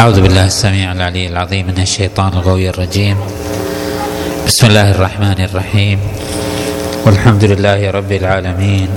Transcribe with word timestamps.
أعوذ 0.00 0.20
بالله 0.20 0.46
السميع 0.46 0.92
العلي 0.92 1.28
العظيم 1.28 1.66
من 1.66 1.78
الشيطان 1.78 2.32
الغوي 2.32 2.68
الرجيم. 2.68 3.16
بسم 4.46 4.66
الله 4.66 4.90
الرحمن 4.90 5.38
الرحيم. 5.44 5.98
والحمد 7.06 7.44
لله 7.44 7.90
رب 7.90 8.12
العالمين. 8.12 8.88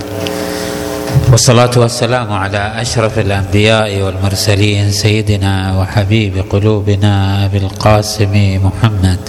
والصلاة 1.32 1.72
والسلام 1.78 2.34
على 2.34 2.82
أشرف 2.82 3.20
الأنبياء 3.20 4.02
والمرسلين 4.02 4.92
سيدنا 4.92 5.78
وحبيب 5.80 6.46
قلوبنا 6.50 7.46
أبي 7.46 7.58
القاسم 7.58 8.34
محمد. 8.66 9.20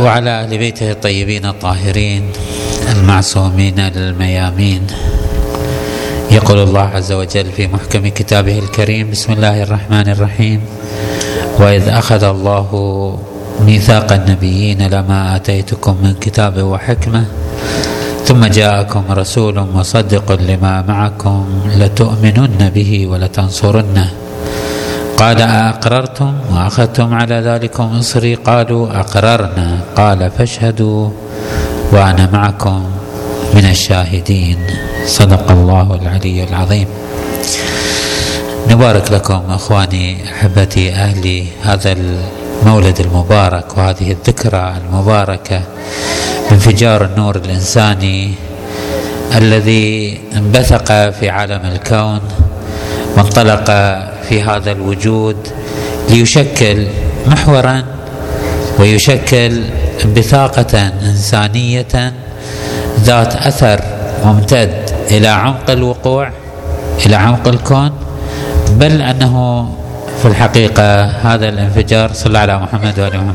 وعلى 0.00 0.30
أهل 0.30 0.58
بيته 0.58 0.90
الطيبين 0.90 1.44
الطاهرين. 1.46 2.49
المعصومين 2.90 3.78
الميامين 3.80 4.86
يقول 6.30 6.58
الله 6.58 6.80
عز 6.80 7.12
وجل 7.12 7.46
في 7.56 7.66
محكم 7.66 8.08
كتابه 8.08 8.58
الكريم 8.58 9.10
بسم 9.10 9.32
الله 9.32 9.62
الرحمن 9.62 10.08
الرحيم. 10.08 10.60
وإذ 11.58 11.88
أخذ 11.88 12.22
الله 12.24 12.68
ميثاق 13.66 14.12
النبيين 14.12 14.86
لما 14.86 15.36
آتيتكم 15.36 15.96
من 16.02 16.14
كتاب 16.20 16.62
وحكمة 16.62 17.24
ثم 18.24 18.46
جاءكم 18.46 19.02
رسول 19.10 19.60
مصدق 19.74 20.32
لما 20.32 20.82
معكم 20.88 21.46
لتؤمنن 21.76 22.70
به 22.74 23.06
ولتنصرنه. 23.06 24.10
قال 25.16 25.40
أأقررتم؟ 25.40 26.32
وأخذتم 26.52 27.14
على 27.14 27.34
ذلكم 27.34 27.84
إصري؟ 27.84 28.34
قالوا 28.34 29.00
أقررنا. 29.00 29.80
قال 29.96 30.30
فاشهدوا. 30.30 31.29
وأنا 31.92 32.28
معكم 32.32 32.84
من 33.54 33.64
الشاهدين. 33.64 34.58
صدق 35.06 35.50
الله 35.50 35.98
العلي 36.02 36.44
العظيم. 36.44 36.86
نبارك 38.70 39.12
لكم 39.12 39.42
إخواني 39.48 40.16
أحبتي 40.32 40.92
أهلي 40.92 41.44
هذا 41.62 41.92
المولد 41.92 43.00
المبارك 43.00 43.78
وهذه 43.78 44.12
الذكرى 44.12 44.74
المباركة 44.76 45.62
انفجار 46.52 47.04
النور 47.04 47.36
الإنساني 47.36 48.32
الذي 49.36 50.20
انبثق 50.36 51.10
في 51.10 51.30
عالم 51.30 51.60
الكون 51.64 52.20
وانطلق 53.16 53.64
في 54.28 54.42
هذا 54.42 54.72
الوجود 54.72 55.36
ليشكل 56.10 56.86
محورا 57.26 57.84
ويشكل 58.78 59.62
بثاقة 60.06 60.92
إنسانية 61.02 62.12
ذات 63.00 63.34
أثر 63.36 63.80
ممتد 64.24 64.90
إلى 65.10 65.28
عمق 65.28 65.70
الوقوع 65.70 66.30
إلى 67.06 67.16
عمق 67.16 67.48
الكون 67.48 67.90
بل 68.70 69.02
أنه 69.02 69.66
في 70.22 70.28
الحقيقة 70.28 71.04
هذا 71.04 71.48
الانفجار 71.48 72.12
صلى 72.12 72.38
على 72.38 72.58
محمد 72.58 73.00
وآل 73.00 73.16
محمد. 73.16 73.34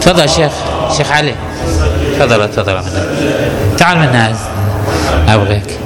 تفضل 0.00 0.28
شيخ 0.28 0.52
شيخ 0.96 1.12
علي. 1.12 1.34
تفضل 2.18 2.50
تفضل. 2.50 2.82
تعال 3.78 3.98
من 3.98 4.04
الناس 4.04 4.36
أبغيك. 5.28 5.78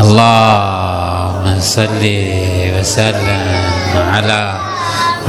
اللهم 0.00 1.60
صل 1.60 2.04
وسلم 2.78 3.40
على 3.96 4.56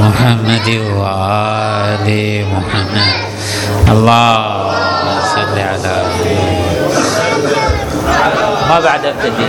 محمد 0.00 0.68
وآل 0.98 2.08
محمد. 2.54 3.12
اللهم 3.88 5.06
صل 5.34 5.58
على 5.58 5.96
ما 8.68 8.80
بعد 8.80 9.04
ابتدي 9.04 9.48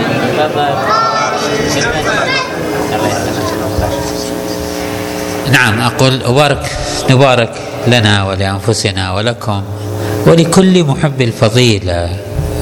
نعم 5.51 5.81
أقول 5.81 6.21
أبارك 6.23 6.71
نبارك 7.09 7.51
لنا 7.87 8.23
ولأنفسنا 8.23 9.13
ولكم 9.13 9.63
ولكل 10.27 10.83
محب 10.83 11.21
الفضيلة 11.21 12.09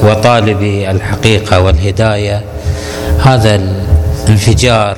وطالب 0.04 0.62
الحقيقة 0.62 1.60
والهداية 1.60 2.44
هذا 3.24 3.54
الانفجار 3.54 4.96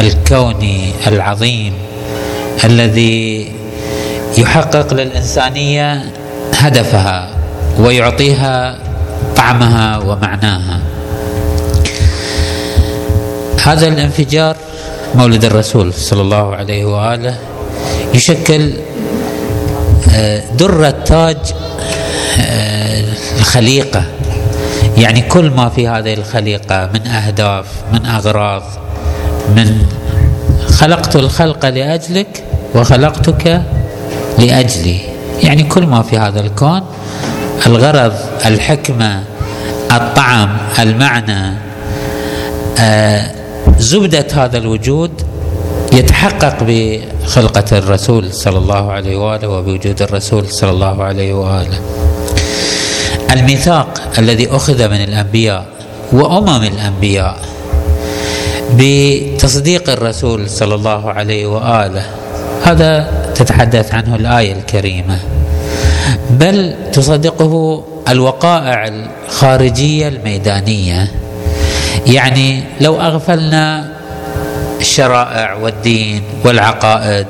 الكوني 0.00 0.92
العظيم. 1.06 1.72
الذي 2.64 3.52
يحقق 4.38 4.94
للإنسانية 4.94 6.12
هدفها 6.54 7.30
ويعطيها 7.78 8.78
طعمها 9.36 9.98
ومعناها. 9.98 10.80
هذا 13.64 13.88
الانفجار 13.88 14.56
مولد 15.14 15.44
الرسول 15.44 15.94
صلى 15.94 16.20
الله 16.20 16.56
عليه 16.56 16.84
وآله 16.84 17.38
يشكل 18.14 18.72
آه، 20.14 20.42
درة 20.58 20.90
تاج 20.90 21.36
آه، 22.40 23.04
الخليقة. 23.38 24.04
يعني 24.96 25.20
كل 25.20 25.50
ما 25.50 25.68
في 25.68 25.88
هذه 25.88 26.14
الخليقة 26.14 26.90
من 26.94 27.06
أهداف 27.06 27.66
من 27.92 28.06
أغراض 28.06 28.62
من 29.56 29.86
خلقت 30.68 31.16
الخلق 31.16 31.68
لأجلك 31.68 32.44
وخلقتك 32.74 33.62
لأجلي. 34.38 34.98
يعني 35.42 35.62
كل 35.62 35.86
ما 35.86 36.02
في 36.02 36.18
هذا 36.18 36.40
الكون 36.40 36.80
الغرض 37.66 38.12
الحكمة 38.46 39.22
الطعم 39.92 40.56
المعنى 40.78 41.56
آه 42.78 43.30
زبدة 43.78 44.26
هذا 44.32 44.58
الوجود 44.58 45.10
يتحقق 45.92 46.56
بخلقة 46.60 47.78
الرسول 47.78 48.32
صلى 48.32 48.58
الله 48.58 48.92
عليه 48.92 49.16
وآله 49.16 49.48
وبوجود 49.48 50.02
الرسول 50.02 50.48
صلى 50.48 50.70
الله 50.70 51.04
عليه 51.04 51.32
وآله. 51.32 51.80
الميثاق 53.32 54.00
الذي 54.18 54.48
أخذ 54.50 54.88
من 54.88 55.04
الأنبياء 55.04 55.66
وأمم 56.12 56.62
الأنبياء 56.62 57.38
بتصديق 58.78 59.90
الرسول 59.90 60.50
صلى 60.50 60.74
الله 60.74 61.10
عليه 61.10 61.46
وآله 61.46 62.06
هذا 62.64 63.06
تتحدث 63.34 63.94
عنه 63.94 64.16
الآية 64.16 64.52
الكريمة. 64.52 65.18
بل 66.30 66.74
تصدقه 66.92 67.84
الوقائع 68.08 68.88
الخارجية 68.88 70.08
الميدانية. 70.08 71.08
يعني 72.06 72.62
لو 72.80 73.00
أغفلنا 73.00 73.84
الشرائع 74.80 75.54
والدين 75.54 76.22
والعقائد 76.44 77.26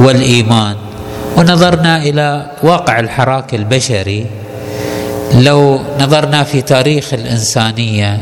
والإيمان 0.00 0.76
ونظرنا 1.36 1.96
إلى 1.96 2.46
واقع 2.62 3.00
الحراك 3.00 3.54
البشري 3.54 4.26
لو 5.34 5.80
نظرنا 6.00 6.44
في 6.44 6.62
تاريخ 6.62 7.14
الإنسانية 7.14 8.18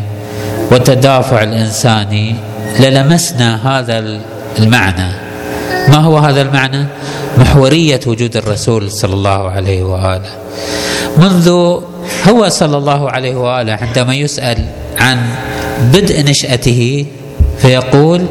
والتدافع 0.71 1.43
الإنساني 1.43 2.34
للمسنا 2.81 3.78
هذا 3.78 4.21
المعنى. 4.59 5.23
ما 5.94 6.00
هو 6.00 6.19
هذا 6.19 6.43
المعنى؟ 6.43 6.87
محورية 7.38 8.00
وجود 8.06 8.37
الرسول 8.37 8.91
صلى 8.91 9.15
الله 9.15 9.50
عليه 9.50 9.82
وآله. 9.82 10.31
منذ 11.16 11.49
هو 12.28 12.49
صلى 12.49 12.77
الله 12.77 13.10
عليه 13.10 13.37
وآله 13.37 13.72
عندما 13.72 14.15
يسأل 14.15 14.59
عن 14.99 15.19
بدء 15.93 16.25
نشأته 16.25 17.06
فيقول 17.59 18.27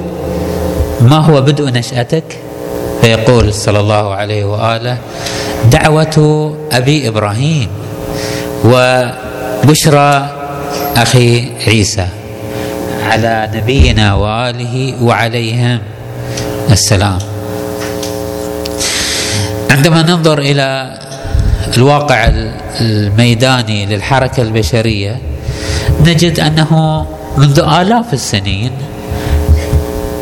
ما 1.02 1.18
هو 1.18 1.41
بدء 1.41 1.72
نشأتك؟ 1.72 2.23
فيقول 3.02 3.53
صلى 3.53 3.79
الله 3.79 4.13
عليه 4.13 4.46
وآله 4.46 4.97
دعوة 5.72 6.18
أبي 6.72 7.07
إبراهيم 7.07 7.68
وبشرى 8.66 10.29
أخي 10.97 11.52
عيسى 11.67 12.08
على 13.08 13.49
نبينا 13.55 14.14
وآله 14.14 14.93
وعليهم 15.03 15.79
السلام. 16.72 17.33
عندما 19.73 20.02
ننظر 20.02 20.40
إلى 20.40 20.97
الواقع 21.78 22.31
الميداني 22.81 23.85
للحركة 23.85 24.41
البشرية 24.41 25.17
نجد 26.05 26.40
أنه 26.40 27.05
منذ 27.37 27.59
آلاف 27.59 28.14
السنين 28.14 28.72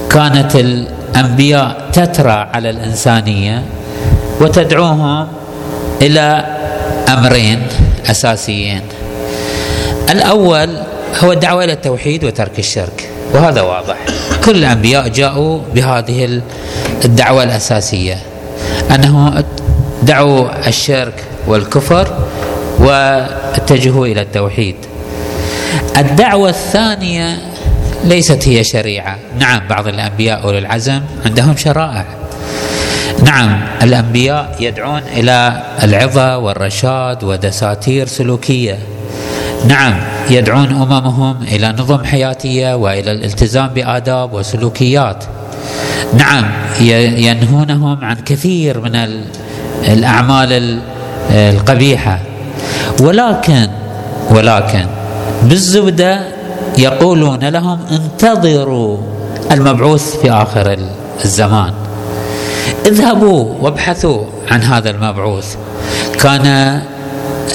كانت 0.10 0.56
الأنبياء 0.56 1.90
تترى 1.94 2.32
على 2.32 2.70
الإنسانية 2.70 3.64
وتدعوهم 4.42 5.28
إلى 6.02 6.46
أمرين 7.10 7.68
أساسيين. 8.06 8.82
الأول 10.10 10.70
هو 11.24 11.32
الدعوة 11.32 11.64
إلى 11.64 11.74
التوحيد 11.74 12.24
وترك 12.24 12.60
الشرك 12.60 13.10
وهذا 13.34 13.62
واضح. 13.62 13.98
كل 14.46 14.56
الأنبياء 14.56 15.08
جاءوا 15.08 15.60
بهذه 15.76 16.42
الدعوة 17.06 17.44
الأساسية. 17.44 18.31
أنه 18.96 19.44
دعوا 20.04 20.68
الشرك 20.68 21.24
والكفر 21.48 22.18
واتجهوا 22.80 24.08
إلى 24.08 24.22
التوحيد. 24.22 24.76
الدعوة 25.98 26.50
الثانية 26.50 27.38
ليست 28.04 28.48
هي 28.48 28.64
شريعة. 28.64 29.18
نعم 29.40 29.68
بعض 29.68 29.88
الأنبياء 29.88 30.44
اولي 30.44 30.58
العزم 30.58 31.02
عندهم 31.26 31.58
شرائع. 31.58 32.06
نعم 33.24 33.62
الأنبياء 33.82 34.56
يدعون 34.60 35.02
إلى 35.18 35.64
العظة 35.84 36.38
والرشاد 36.38 37.24
ودساتير 37.24 38.08
سلوكية. 38.08 38.80
نعم 39.68 39.94
يدعون 40.30 40.68
أممهم 40.68 41.44
إلى 41.44 41.68
نظم 41.68 42.04
حياتية 42.04 42.76
وإلى 42.76 43.12
الالتزام 43.12 43.68
بآداب 43.68 44.34
وسلوكيات. 44.34 45.24
نعم 46.18 46.46
ينهونهم 46.80 48.06
عن 48.06 48.16
كثير 48.16 48.80
من 48.80 48.96
الأعمال 49.84 50.80
القبيحة. 51.32 52.20
ولكن 53.02 53.68
ولكن 54.30 54.86
بالزبدة 55.44 56.22
يقولون 56.78 57.40
لهم 57.40 57.80
انتظروا 57.92 58.98
المبعوث 59.52 60.18
في 60.22 60.32
آخر 60.32 60.78
الزمان. 61.26 61.74
اذهبوا 62.86 63.54
وابحثوا 63.62 64.26
عن 64.52 64.62
هذا 64.62 64.90
المبعوث. 64.90 65.56
كان 66.20 66.46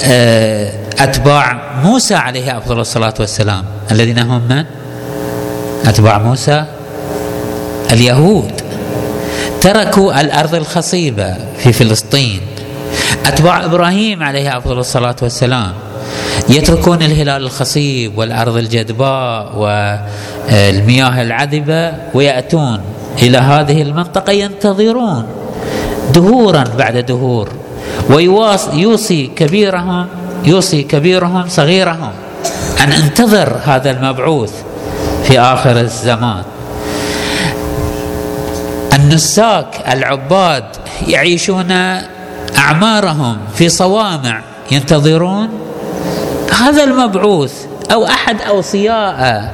آه، 0.05 0.73
أتباع 0.99 1.61
موسى 1.83 2.15
عليه 2.15 2.57
أفضل 2.57 2.79
الصلاة 2.79 3.13
والسلام. 3.19 3.63
الذين 3.91 4.19
هم 4.19 4.41
من؟ 4.49 4.65
أتباع 5.85 6.17
موسى 6.17 6.65
اليهود 7.91 8.51
تركوا 9.61 10.21
الأرض 10.21 10.55
الخصيبة 10.55 11.35
في 11.57 11.73
فلسطين. 11.73 12.41
أتباع 13.25 13.65
إبراهيم 13.65 14.23
عليه 14.23 14.57
أفضل 14.57 14.79
الصلاة 14.79 15.15
والسلام. 15.21 15.73
يتركون 16.49 17.01
الهلال 17.01 17.43
الخصيب 17.43 18.17
والأرض 18.17 18.57
الجدباء 18.57 19.55
والمياه 19.57 21.21
العذبة 21.21 21.93
ويأتون 22.13 22.81
إلى 23.21 23.37
هذه 23.37 23.81
المنطقة 23.81 24.31
ينتظرون 24.31 25.25
دهورا 26.13 26.63
بعد 26.77 26.97
دهور. 26.97 27.49
ويوصي 28.09 29.27
كبيرهم 29.35 30.07
يوصي 30.45 30.83
كبيرهم 30.83 31.49
صغيرهم 31.49 32.11
أن 32.83 32.91
انتظر 32.91 33.57
هذا 33.65 33.91
المبعوث 33.91 34.51
في 35.23 35.39
آخر 35.39 35.79
الزمان. 35.79 36.43
النساك 39.07 39.83
العباد 39.87 40.63
يعيشون 41.07 41.71
أعمارهم 42.57 43.37
في 43.55 43.69
صوامع 43.69 44.41
ينتظرون 44.71 45.49
هذا 46.59 46.83
المبعوث 46.83 47.53
أو 47.93 48.05
أحد 48.05 48.41
أوصياء. 48.41 49.53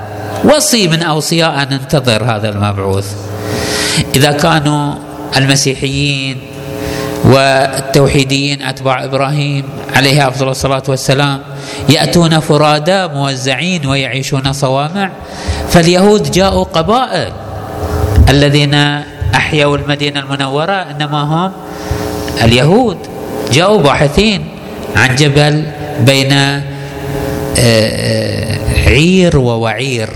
وصي 0.56 0.88
من 0.88 1.04
أوصياء 1.04 1.68
ننتظر 1.72 2.24
هذا 2.24 2.50
المبعوث. 2.50 3.16
إذا 4.16 4.32
كانوا 4.32 4.94
المسيحيين 5.38 6.42
والتوحيديين 7.26 8.62
أتباع 8.62 9.04
إبراهيم 9.04 9.64
عليه 9.96 10.28
أفضل 10.28 10.50
الصلاة 10.50 10.84
والسلام 10.88 11.42
يأتون 11.90 12.40
فرادى 12.40 13.08
موزعين 13.08 13.86
ويعيشون 13.86 14.54
صوامع 14.54 15.10
فاليهود 15.70 16.32
جاءوا 16.32 16.64
قبائل 16.64 17.32
الذين 18.30 19.04
احيوا 19.54 19.78
المدينة 19.78 20.20
المنورة 20.20 20.72
إنما 20.72 21.22
هم 21.22 21.52
اليهود. 22.44 22.98
جاءوا 23.52 23.82
باحثين 23.82 24.46
عن 24.96 25.16
جبل 25.16 25.66
بين 26.00 26.32
آه، 26.32 26.64
آه، 27.58 28.58
عير 28.88 29.38
ووعير 29.38 30.10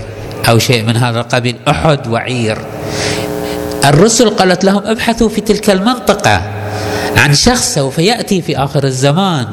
أو 0.48 0.58
شيء 0.58 0.84
من 0.84 0.96
هذا 0.96 1.20
القبيل 1.20 1.56
أحد 1.68 2.06
وعير. 2.06 2.58
الرسل 3.84 4.30
قالت 4.30 4.64
لهم 4.64 4.82
ابحثوا 4.86 5.28
في 5.28 5.40
تلك 5.40 5.70
المنطقة 5.70 6.42
عن 7.16 7.34
شخص 7.34 7.74
سوف 7.74 7.98
يأتي 7.98 8.42
في 8.42 8.56
آخر 8.58 8.84
الزمان. 8.84 9.46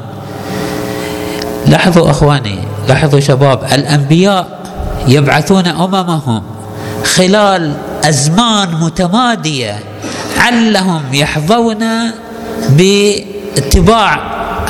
لاحظوا 1.66 2.10
أخواني 2.10 2.58
لاحظوا 2.88 3.20
شباب 3.20 3.64
الأنبياء 3.72 4.46
يبعثون 5.08 5.66
أممهم 5.66 6.42
خلال 7.04 7.72
أزمان 8.08 8.68
متمادية 8.80 9.78
علهم 10.38 11.02
يحظون 11.14 11.84
باتباع 12.68 14.20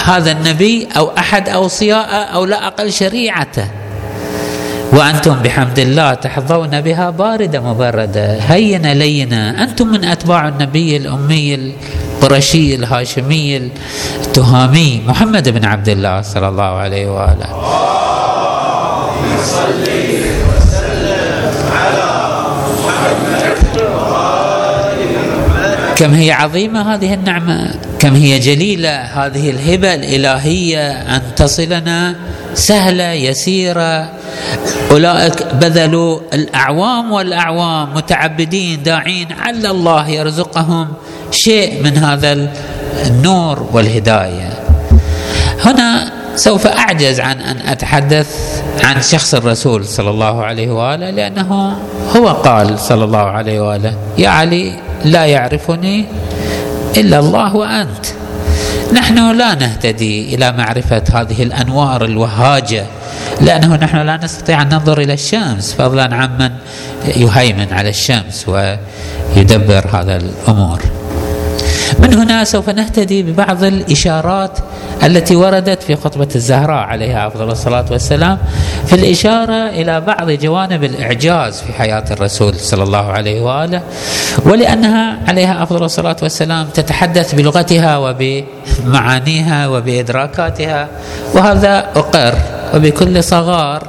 هذا 0.04 0.32
النبي 0.32 0.88
أو 0.96 1.10
أحد 1.18 1.48
أوصياءه 1.48 2.24
أو 2.34 2.44
لا 2.44 2.66
أقل 2.66 2.92
شريعته. 2.92 3.68
وأنتم 4.92 5.34
بحمد 5.34 5.78
الله 5.78 6.14
تحظون 6.14 6.80
بها 6.80 7.10
باردة 7.10 7.60
مبردة 7.60 8.32
هينة 8.40 8.92
لينة. 8.92 9.62
أنتم 9.62 9.88
من 9.88 10.04
أتباع 10.04 10.48
النبي 10.48 10.96
الأمي 10.96 11.54
القرشي 11.54 12.74
الهاشمي 12.74 13.70
التهامي 14.20 15.02
محمد 15.06 15.48
بن 15.48 15.64
عبد 15.64 15.88
الله 15.88 16.22
صلى 16.22 16.48
الله 16.48 16.64
عليه 16.64 17.06
وآله. 17.10 17.48
كم 25.96 26.14
هي 26.14 26.32
عظيمة 26.32 26.94
هذه 26.94 27.14
النعمة؟ 27.14 27.74
كم 27.98 28.14
هي 28.14 28.38
جليلة 28.38 29.00
هذه 29.00 29.50
الهبة 29.50 29.94
الإلهية 29.94 30.90
أن 30.90 31.22
تصلنا 31.36 32.14
سهلة 32.54 33.12
يسيرة. 33.12 34.08
أولئك 34.90 35.54
بذلوا 35.54 36.20
الأعوام 36.32 37.12
والأعوام 37.12 37.94
متعبدين 37.94 38.82
داعين 38.82 39.28
على 39.32 39.70
الله 39.70 40.08
يرزقهم 40.08 40.88
شيء 41.30 41.82
من 41.82 41.96
هذا 41.96 42.50
النور 43.06 43.68
والهداية. 43.72 44.52
هنا 45.64 46.12
سوف 46.34 46.66
أعجز 46.66 47.20
عن 47.20 47.40
أن 47.40 47.56
أتحدث 47.66 48.62
عن 48.84 49.02
شخص 49.02 49.34
الرسول 49.34 49.84
صلى 49.84 50.10
الله 50.10 50.44
عليه 50.44 50.70
وآله 50.70 51.10
لأنه 51.10 51.76
هو 52.16 52.28
قال 52.28 52.78
صلى 52.78 53.04
الله 53.04 53.18
عليه 53.18 53.60
وآله 53.60 53.94
يا 54.18 54.28
علي 54.28 54.85
لا 55.04 55.26
يعرفني 55.26 56.04
إلا 56.96 57.18
الله 57.18 57.56
وأنت. 57.56 58.06
نحن 58.92 59.38
لا 59.38 59.54
نهتدي 59.54 60.34
إلى 60.34 60.52
معرفة 60.52 61.02
هذه 61.12 61.42
الأنوار 61.42 62.04
الوهاجة 62.04 62.86
لأنه 63.40 63.76
نحن 63.76 63.96
لا 63.96 64.16
نستطيع 64.16 64.62
أن 64.62 64.68
ننظر 64.68 65.00
إلى 65.00 65.12
الشمس. 65.12 65.74
فضلا 65.78 66.14
عمن 66.14 66.50
يهيمن 67.16 67.72
على 67.72 67.88
الشمس 67.88 68.48
ويدبر 68.48 69.86
هذا 69.92 70.16
الأمور. 70.16 70.80
من 71.98 72.14
هنا 72.14 72.44
سوف 72.44 72.70
نهتدي 72.70 73.22
ببعض 73.22 73.64
الإشارات 73.64 74.58
التي 75.04 75.36
وردت 75.36 75.82
في 75.82 75.96
خطبة 75.96 76.28
الزهراء 76.34 76.84
عليها 76.84 77.26
أفضل 77.26 77.50
الصلاة 77.50 77.84
والسلام 77.90 78.38
في 78.86 78.92
الإشارة 78.92 79.68
إلى 79.68 80.00
بعض 80.00 80.30
جوانب 80.30 80.84
الإعجاز 80.84 81.60
في 81.60 81.72
حياة 81.72 82.04
الرسول 82.10 82.54
صلى 82.54 82.82
الله 82.82 83.12
عليه 83.12 83.40
وآله 83.40 83.82
ولأنها 84.44 85.18
عليها 85.28 85.62
أفضل 85.62 85.84
الصلاة 85.84 86.16
والسلام 86.22 86.66
تتحدث 86.74 87.34
بلغتها 87.34 87.98
وبمعانيها 87.98 89.68
وبإدراكاتها 89.68 90.88
وهذا 91.34 91.78
أقر 91.96 92.34
وبكل 92.74 93.24
صغار 93.24 93.82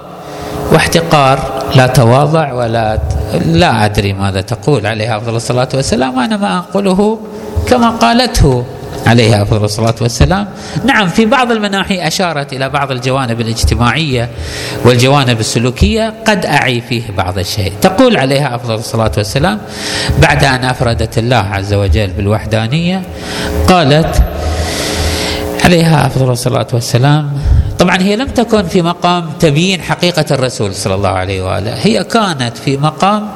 واحتقار 0.71 1.39
لا 1.75 1.87
تواضع 1.87 2.53
ولا 2.53 2.99
لا 3.45 3.85
أدري 3.85 4.13
ماذا 4.13 4.41
تقول 4.41 4.85
عليها 4.87 5.17
أفضل 5.17 5.35
الصلاة 5.35 5.69
والسلام 5.73 6.17
وأنا 6.17 6.37
ما 6.37 6.57
أقوله 6.57 7.19
كما 7.67 7.89
قالته 7.89 8.65
عليه 9.07 9.41
أفضل 9.41 9.63
الصلاة 9.63 9.95
والسلام. 10.01 10.47
نعم 10.85 11.07
في 11.07 11.25
بعض 11.25 11.51
المناحي 11.51 12.07
أشارت 12.07 12.53
إلى 12.53 12.69
بعض 12.69 12.91
الجوانب 12.91 13.41
الاجتماعية 13.41 14.29
والجوانب 14.85 15.39
السلوكية. 15.39 16.13
قد 16.27 16.45
أعي 16.45 16.81
فيه 16.81 17.03
بعض 17.17 17.37
الشيء. 17.37 17.73
تقول 17.81 18.17
عليها 18.17 18.55
أفضل 18.55 18.75
الصلاة 18.75 19.11
والسلام 19.17 19.59
بعد 20.21 20.43
أن 20.43 20.65
أفردت 20.65 21.17
الله 21.17 21.35
عز 21.35 21.73
وجل 21.73 22.07
بالوحدانية 22.07 23.01
قالت 23.67 24.23
عليها 25.65 26.07
أفضل 26.07 26.31
الصلاة 26.31 26.67
والسلام 26.73 27.33
طبعا 27.79 27.98
هي 28.01 28.15
لم 28.15 28.27
تكن 28.27 28.63
في 28.63 28.81
مقام 28.81 29.29
تبيين 29.39 29.81
حقيقة 29.81 30.25
الرسول 30.31 30.75
صلى 30.75 30.96
الله 30.96 31.10
عليه 31.10 31.41
وآله. 31.43 31.74
هي 31.74 32.03
كانت 32.03 32.57
في 32.65 32.77
مقام 32.77 33.27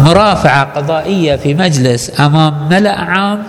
مرافعة 0.00 0.64
قضائية 0.64 1.36
في 1.36 1.54
مجلس 1.54 2.20
أمام 2.20 2.68
ملأ 2.70 3.00
عام 3.00 3.42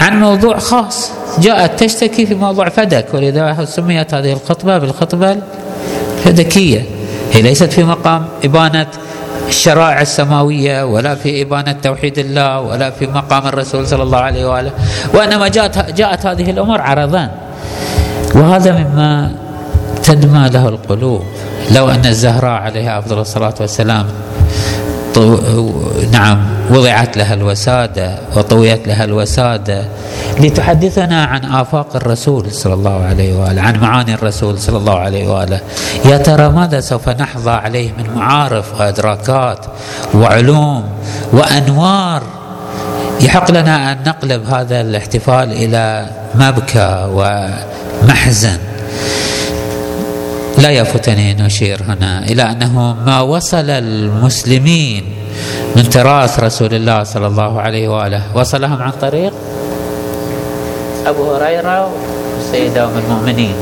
عن 0.00 0.20
موضوع 0.20 0.58
خاص. 0.58 1.10
جاءت 1.38 1.84
تشتكي 1.84 2.26
في 2.26 2.34
موضوع 2.34 2.68
فدك 2.68 3.06
ولذا 3.14 3.64
سميت 3.64 4.14
هذه 4.14 4.32
الخطبة 4.32 4.78
بالخطبة 4.78 5.36
الفدكية. 6.18 6.82
هي 7.32 7.42
ليست 7.42 7.72
في 7.72 7.84
مقام 7.84 8.24
إبانة 8.44 8.86
الشرائع 9.48 10.00
السماوية 10.00 10.84
ولا 10.84 11.14
في 11.14 11.42
إبانة 11.42 11.72
توحيد 11.72 12.18
الله 12.18 12.60
ولا 12.60 12.90
في 12.90 13.06
مقام 13.06 13.46
الرسول 13.46 13.86
صلى 13.86 14.02
الله 14.02 14.18
عليه 14.18 14.46
وآله. 14.50 14.70
وإنما 15.14 15.48
جاءت, 15.48 15.90
جاءت 15.90 16.26
هذه 16.26 16.50
الأمور 16.50 16.80
عرضان 16.80 17.30
وهذا 18.34 18.72
مما 18.72 19.47
تدمى 20.08 20.48
له 20.48 20.68
القلوب. 20.68 21.22
لو 21.70 21.90
أن 21.90 22.06
الزهراء 22.06 22.62
عليها 22.62 22.98
أفضل 22.98 23.18
الصلاة 23.18 23.54
والسلام 23.60 24.06
نعم 26.12 26.46
وضعت 26.70 27.16
لها 27.16 27.34
الوسادة 27.34 28.18
وطويت 28.36 28.88
لها 28.88 29.04
الوسادة. 29.04 29.84
لتحدثنا 30.40 31.24
عن 31.24 31.44
آفاق 31.44 31.96
الرسول 31.96 32.52
صلى 32.52 32.74
الله 32.74 33.04
عليه 33.04 33.40
وآله 33.40 33.62
عن 33.62 33.80
معاني 33.80 34.14
الرسول 34.14 34.58
صلى 34.58 34.76
الله 34.76 34.98
عليه 34.98 35.28
وآله. 35.28 35.60
يا 36.04 36.16
ترى 36.16 36.48
ماذا 36.48 36.80
سوف 36.80 37.08
نحظى 37.08 37.50
عليه 37.50 37.92
من 37.98 38.14
معارف 38.16 38.80
وإدراكات 38.80 39.66
وعلوم 40.14 40.84
وأنوار؟ 41.32 42.22
يحق 43.20 43.50
لنا 43.50 43.92
أن 43.92 43.98
نقلب 44.06 44.46
هذا 44.46 44.80
الاحتفال 44.80 45.52
إلى 45.52 46.06
مبكى 46.34 47.08
ومحزن. 47.12 48.58
لا 50.58 50.70
يفوتني 50.70 51.32
ان 51.32 51.40
اشير 51.40 51.82
هنا 51.82 52.24
إلى 52.24 52.42
أنه 52.42 52.96
ما 53.06 53.20
وصل 53.20 53.70
المسلمين 53.70 55.04
من 55.76 55.88
تراث 55.88 56.40
رسول 56.40 56.74
الله 56.74 57.02
صلى 57.02 57.26
الله 57.26 57.60
عليه 57.60 57.88
وآله. 57.88 58.22
وصلهم 58.34 58.82
عن 58.82 58.90
طريق 58.90 59.32
أبو 61.06 61.34
هريرة 61.34 61.90
والسيده 62.36 62.84
أم 62.84 62.98
المؤمنين. 62.98 63.54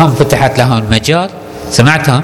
هم 0.00 0.14
فتحت 0.14 0.58
لهم 0.58 0.78
المجال 0.78 1.30
سمعتهم. 1.70 2.22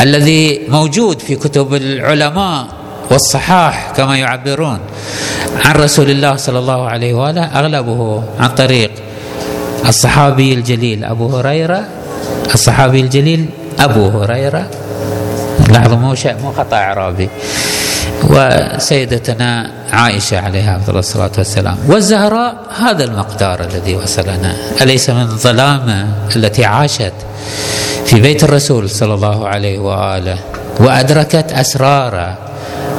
الذي 0.00 0.60
موجود 0.68 1.18
في 1.20 1.36
كتب 1.36 1.74
العلماء 1.74 2.66
والصحاح 3.10 3.92
كما 3.96 4.18
يعبرون 4.18 4.78
عن 5.64 5.74
رسول 5.74 6.10
الله 6.10 6.36
صلى 6.36 6.58
الله 6.58 6.88
عليه 6.88 7.14
وآله 7.14 7.44
أغلبه 7.44 8.22
عن 8.40 8.48
طريق 8.48 8.90
الصحابي 9.86 10.54
الجليل 10.54 11.04
أبو 11.04 11.36
هريرة 11.36 11.84
الصحابي 12.54 13.00
الجليل 13.00 13.48
أبو 13.78 14.08
هريرة. 14.08 14.66
لاحظوا 15.70 15.96
مو 15.96 16.14
مو 16.42 16.52
خطأ 16.52 16.76
إعرابي. 16.76 17.28
وسيدتنا 18.30 19.70
عائشة 19.92 20.40
عليها 20.40 20.76
أفضل 20.76 20.98
الصلاة 20.98 21.30
والسلام. 21.38 21.76
والزهراء 21.88 22.54
هذا 22.80 23.04
المقدار 23.04 23.60
الذي 23.60 23.96
وصلنا 23.96 24.56
أليس 24.80 25.10
من 25.10 25.22
الظلامة 25.22 26.06
التي 26.36 26.64
عاشت 26.64 27.12
في 28.06 28.20
بيت 28.20 28.44
الرسول 28.44 28.90
صلى 28.90 29.14
الله 29.14 29.48
عليه 29.48 29.78
وآله 29.78 30.38
وأدركت 30.80 31.52
أسراره 31.52 32.38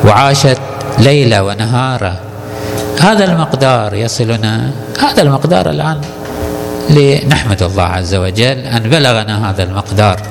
وعاشت 0.06 0.60
ليلة 1.00 1.44
ونهارة. 1.44 2.20
هذا 3.02 3.24
المقدار 3.26 3.94
يصلنا 3.94 4.72
هذا 5.00 5.22
المقدار 5.22 5.70
الآن 5.70 6.02
لنحمد 6.90 7.64
الله 7.64 7.84
عز 7.84 8.16
وجل 8.16 8.60
أن 8.60 8.90
بلغنا 8.90 9.50
هذا 9.50 9.64
المقدار. 9.64 10.22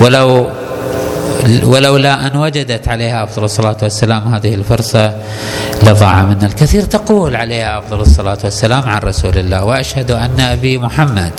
ولو 0.00 0.50
ولولا 1.62 2.26
أن 2.26 2.36
وجدت 2.36 2.88
عليها 2.88 3.24
أفضل 3.24 3.44
الصلاة 3.44 3.76
والسلام 3.82 4.34
هذه 4.34 4.54
الفرصة 4.54 5.14
لضاع 5.82 6.22
منا 6.22 6.46
الكثير 6.46 6.82
تقول 6.82 7.36
عليها 7.36 7.78
أفضل 7.78 8.00
الصلاة 8.00 8.38
والسلام 8.44 8.82
عن 8.88 8.98
رسول 8.98 9.38
الله 9.38 9.64
وأشهد 9.64 10.10
أن 10.10 10.40
أبي 10.40 10.78
محمد. 10.78 11.32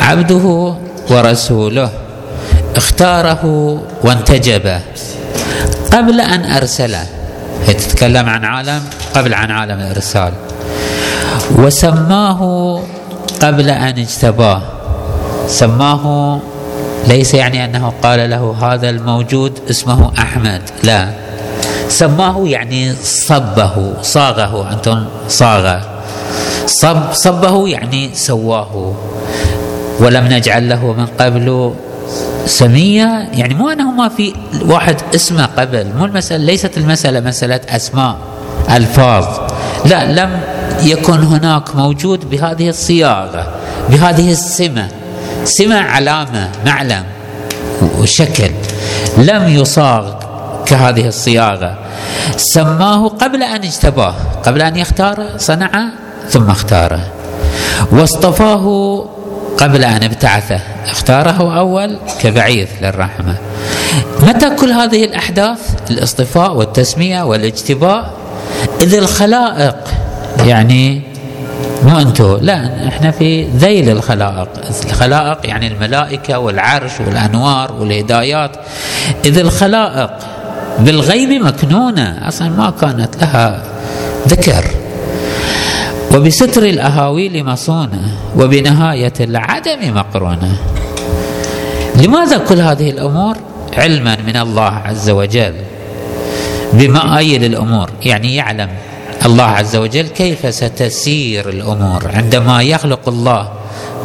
عبده 0.00 0.74
ورسوله 1.10 1.90
اختاره 2.76 3.44
وانتجبه. 4.02 4.80
قبل 5.94 6.20
أن 6.20 6.44
أرسله. 6.50 7.06
هي 7.66 7.74
تتكلم 7.74 8.28
عن 8.28 8.44
عالم 8.44 8.82
قبل 9.14 9.34
عن 9.34 9.50
عالم 9.50 9.80
الإرسال. 9.80 10.32
وسماه 11.56 12.80
قبل 13.42 13.70
أن 13.70 13.98
اجتباه. 13.98 14.62
سماه 15.48 16.40
ليس 17.06 17.34
يعني 17.34 17.64
أنه 17.64 17.92
قال 18.02 18.30
له 18.30 18.56
هذا 18.62 18.90
الموجود 18.90 19.58
اسمه 19.70 20.10
أحمد 20.18 20.62
لا. 20.82 21.08
سماه 21.88 22.42
يعني 22.44 22.94
صبه 23.02 24.02
صاغه 24.02 24.72
أنتم 24.72 25.04
صاغة. 25.28 25.80
صب 26.66 27.12
صبه 27.12 27.68
يعني 27.68 28.10
سواه. 28.14 28.94
ولم 30.00 30.24
نجعل 30.26 30.68
له 30.68 30.92
من 30.92 31.06
قبل 31.06 31.74
سمية 32.46 33.28
يعني 33.32 33.54
مو 33.54 33.68
أنه 33.68 33.90
ما 33.90 34.08
في 34.08 34.34
واحد 34.62 34.96
اسمه 35.14 35.46
قبل 35.46 35.86
مو 35.98 36.04
المسألة 36.04 36.44
ليست 36.44 36.78
المسألة 36.78 37.20
مسألة 37.20 37.60
أسماء 37.68 38.16
ألفاظ. 38.70 39.24
لا 39.84 40.12
لم 40.12 40.40
يكن 40.82 41.22
هناك 41.22 41.76
موجود 41.76 42.30
بهذه 42.30 42.68
الصياغة 42.68 43.46
بهذه 43.90 44.32
السمة. 44.32 44.88
سمة 45.44 45.80
علامة 45.80 46.48
معلم 46.66 47.04
وشكل. 47.98 48.50
لم 49.18 49.48
يصاغ 49.48 50.12
كهذه 50.66 51.08
الصياغة. 51.08 51.78
سماه 52.36 53.08
قبل 53.08 53.42
أن 53.42 53.62
اجتباه 53.62 54.14
قبل 54.44 54.62
أن 54.62 54.76
يختاره 54.76 55.36
صنعه 55.36 55.86
ثم 56.28 56.50
اختاره. 56.50 57.00
واصطفاه 57.92 59.04
قبل 59.58 59.84
أن 59.84 60.02
ابتعثه 60.02 60.60
اختاره 60.86 61.58
أول 61.58 61.98
كبعيث 62.20 62.68
للرحمة. 62.82 63.36
متى 64.22 64.50
كل 64.50 64.70
هذه 64.70 65.04
الأحداث؟ 65.04 65.58
الاصطفاء 65.90 66.56
والتسمية 66.56 67.22
والاجتباء. 67.22 68.10
إذ 68.80 68.94
الخلائق 68.94 69.76
يعني 70.46 71.02
مو 71.82 71.98
أنتم 71.98 72.38
لا 72.40 72.88
إحنا 72.88 73.10
في 73.10 73.44
ذيل 73.44 73.90
الخلائق. 73.90 74.48
الخلائق 74.90 75.38
يعني 75.44 75.66
الملائكة 75.66 76.38
والعرش 76.38 76.92
والأنوار 77.00 77.72
والهدايات. 77.72 78.50
إذ 79.24 79.38
الخلائق 79.38 80.10
بالغيب 80.78 81.42
مكنونة 81.42 82.28
أصلا 82.28 82.48
ما 82.48 82.72
كانت 82.80 83.16
لها 83.22 83.62
ذكر. 84.28 84.64
وبستر 86.14 86.62
الأهاويل 86.62 87.44
مصونة 87.44 88.02
وبنهاية 88.36 89.12
العدم 89.20 89.94
مقرونة. 89.94 90.56
لماذا 91.96 92.38
كل 92.38 92.60
هذه 92.60 92.90
الأمور 92.90 93.36
علما 93.76 94.16
من 94.26 94.36
الله 94.36 94.70
عز 94.84 95.10
وجل؟ 95.10 95.54
بمآيل 96.72 97.44
الأمور 97.44 97.90
يعني 98.02 98.34
يعلم 98.34 98.68
الله 99.24 99.44
عز 99.44 99.76
وجل 99.76 100.06
كيف 100.06 100.54
ستسير 100.54 101.48
الأمور 101.48 102.10
عندما 102.14 102.62
يخلق 102.62 103.08
الله 103.08 103.48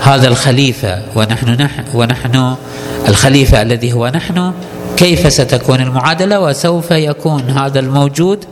هذا 0.02 0.28
الخليفة 0.28 1.02
ونحن 1.16 1.50
نحن 1.50 1.84
ونحن 1.94 2.56
الخليفة 3.08 3.62
الذي 3.62 3.94
هو 3.94 4.08
نحن 4.08 4.54
كيف 5.00 5.34
ستكون 5.34 5.82
المعادلة 5.82 6.40
وسوف 6.40 6.92
يكون 6.92 7.42
هذا 7.42 7.80
الموجود 7.80 8.46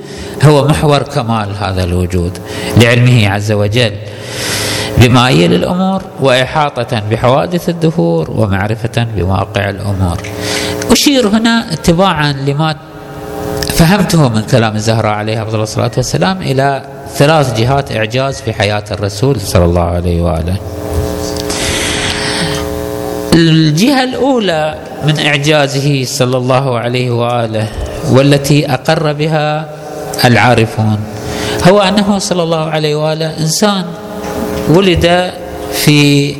هو 0.44 0.68
محور 0.68 1.04
كمال 1.04 1.56
هذا 1.60 1.84
الوجود 1.84 2.38
لعلمه 2.78 3.30
عز 3.30 3.52
وجل 3.52 3.92
بمآيل 4.98 5.54
الأمور 5.54 6.02
وإحاطة 6.20 7.02
بحوادث 7.12 7.70
الدهور 7.70 8.32
ومعرفة 8.32 9.08
بواقع 9.16 9.70
الأمور. 9.70 10.18
أشير 10.92 11.28
هنا 11.28 11.74
اتباعا 11.74 12.34
لما 12.34 12.76
فهمته 13.70 14.30
من 14.30 14.42
كلام 14.42 14.76
الزهراء 14.76 15.14
عليه 15.14 15.44
أفضل 15.44 15.62
الصلاة 15.62 15.92
والسلام 15.98 16.42
إلى 16.42 16.82
ثلاث 17.16 17.60
جهات 17.60 17.92
إعجاز 17.92 18.42
في 18.42 18.54
حياة 18.54 18.84
الرسول 18.92 19.42
صلى 19.42 19.66
الله 19.66 19.82
عليه 19.82 20.22
وآله. 20.22 20.58
الجهة 23.38 24.04
الأولى 24.04 24.76
من 25.06 25.20
إعجازه 25.20 26.04
صلى 26.06 26.38
الله 26.38 26.80
عليه 26.80 27.12
وآله 27.12 27.68
والتي 28.12 28.74
أقر 28.74 29.14
بها 29.14 29.70
العارفون 30.26 31.00
هو 31.68 31.82
أنه 31.82 32.20
صلى 32.20 32.44
الله 32.44 32.66
عليه 32.70 32.96
وآله 32.96 33.38
إنسان 33.40 33.86
ولد 34.70 35.32
في 35.74 36.36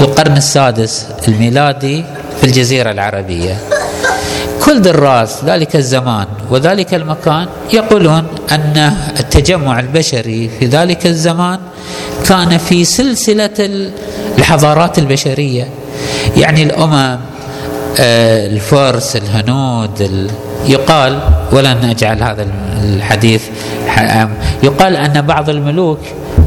القرن 0.00 0.36
السادس 0.36 1.06
الميلادي 1.28 2.04
في 2.40 2.44
الجزيرة 2.46 2.90
العربية. 2.90 3.58
كل 4.64 4.82
دراس 4.82 5.44
ذلك 5.44 5.76
الزمان 5.76 6.26
وذلك 6.50 6.94
المكان 6.94 7.46
يقولون 7.72 8.26
أن 8.50 8.92
التجمع 9.20 9.80
البشري 9.80 10.50
في 10.58 10.66
ذلك 10.66 11.06
الزمان 11.06 11.58
كان 12.28 12.58
في 12.58 12.84
سلسلة 12.84 13.58
الحضارات 14.38 14.98
البشرية. 14.98 15.68
يعني 16.36 16.62
الأمم 16.62 17.18
آه، 18.00 18.46
الفرس 18.46 19.16
الهنود 19.16 20.30
يقال 20.66 21.20
ولن 21.52 21.84
اجعل 21.84 22.22
هذا 22.22 22.46
الحديث 22.82 23.42
يقال 24.62 24.96
أن 24.96 25.22
بعض 25.22 25.50
الملوك 25.50 25.98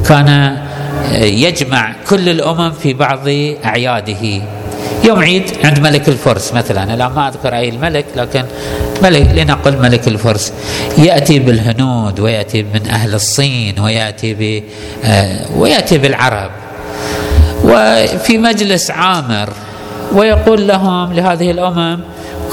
كان 0.07 0.29
آه، 0.29 1.23
يجمع 1.23 1.95
كل 2.09 2.29
الأمم 2.29 2.71
في 2.71 2.93
بعض 2.93 3.27
أعياده. 3.65 4.41
يوم 5.03 5.19
عيد 5.19 5.43
عند 5.63 5.79
ملك 5.79 6.09
الفرس 6.09 6.53
مثلا. 6.53 6.93
الآن 6.93 7.11
ما 7.11 7.27
أذكر 7.27 7.55
أي 7.55 7.69
الملك 7.69 8.05
لكن 8.15 8.43
ملك 9.03 9.29
لنقل 9.35 9.77
ملك 9.77 10.07
الفرس. 10.07 10.53
يأتي 10.97 11.39
بالهنود 11.39 12.19
ويأتي 12.19 12.63
من 12.63 12.87
أهل 12.87 13.13
الصين 13.13 13.79
ويأتي 13.79 14.33
ب 14.33 14.63
آه، 15.05 15.51
ويأتي 15.57 15.97
بالعرب. 15.97 16.51
وفي 17.63 18.37
مجلس 18.37 18.91
عامر 18.91 19.49
ويقول 20.13 20.67
لهم 20.67 21.13
لهذه 21.13 21.51
الأمم 21.51 21.99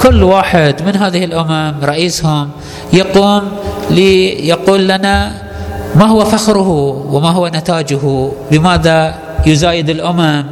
كل 0.01 0.23
واحد 0.23 0.81
من 0.85 0.95
هذه 0.95 1.25
الأمم 1.25 1.73
رئيسهم 1.83 2.49
يقوم 2.93 3.41
ليقول 3.89 4.87
لنا 4.87 5.31
ما 5.95 6.05
هو 6.05 6.25
فخره 6.25 6.69
وما 7.11 7.29
هو 7.29 7.47
نتاجه 7.47 8.29
بماذا 8.51 9.15
يزايد 9.45 9.89
الأمم؟ 9.89 10.45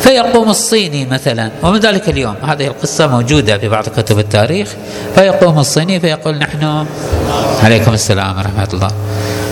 فيقوم 0.00 0.50
الصيني 0.50 1.06
مثلا 1.06 1.50
ومن 1.62 1.78
ذلك 1.78 2.08
اليوم 2.08 2.34
هذه 2.42 2.66
القصة 2.66 3.06
موجودة 3.06 3.58
في 3.58 3.68
بعض 3.68 3.84
كتب 3.88 4.18
التاريخ. 4.18 4.68
فيقوم 5.14 5.58
الصيني 5.58 6.00
فيقول 6.00 6.38
نحن 6.38 6.86
عليكم 7.62 7.92
السلام 7.92 8.38
ورحمة 8.38 8.68
الله. 8.74 8.90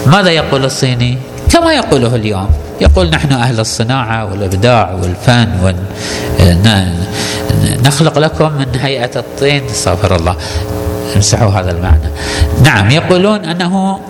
ماذا 0.07 0.31
يقول 0.31 0.65
الصيني؟ 0.65 1.19
كما 1.53 1.73
يقوله 1.73 2.15
اليوم. 2.15 2.49
يقول 2.83 3.11
نحن 3.11 3.33
أهل 3.33 3.61
الصناعة 3.61 4.25
والإبداع 4.25 4.95
والفن 5.03 5.75
نخلق 7.85 8.19
لكم 8.19 8.53
من 8.53 8.67
هيئة 8.81 9.11
الطين 9.17 9.65
استغفر 9.65 10.17
الله. 10.17 10.37
امسحوا 11.17 11.51
هذا 11.51 11.71
المعنى. 11.71 12.09
نعم 12.65 12.91
يقولون 12.91 13.45
أنه 13.45 14.01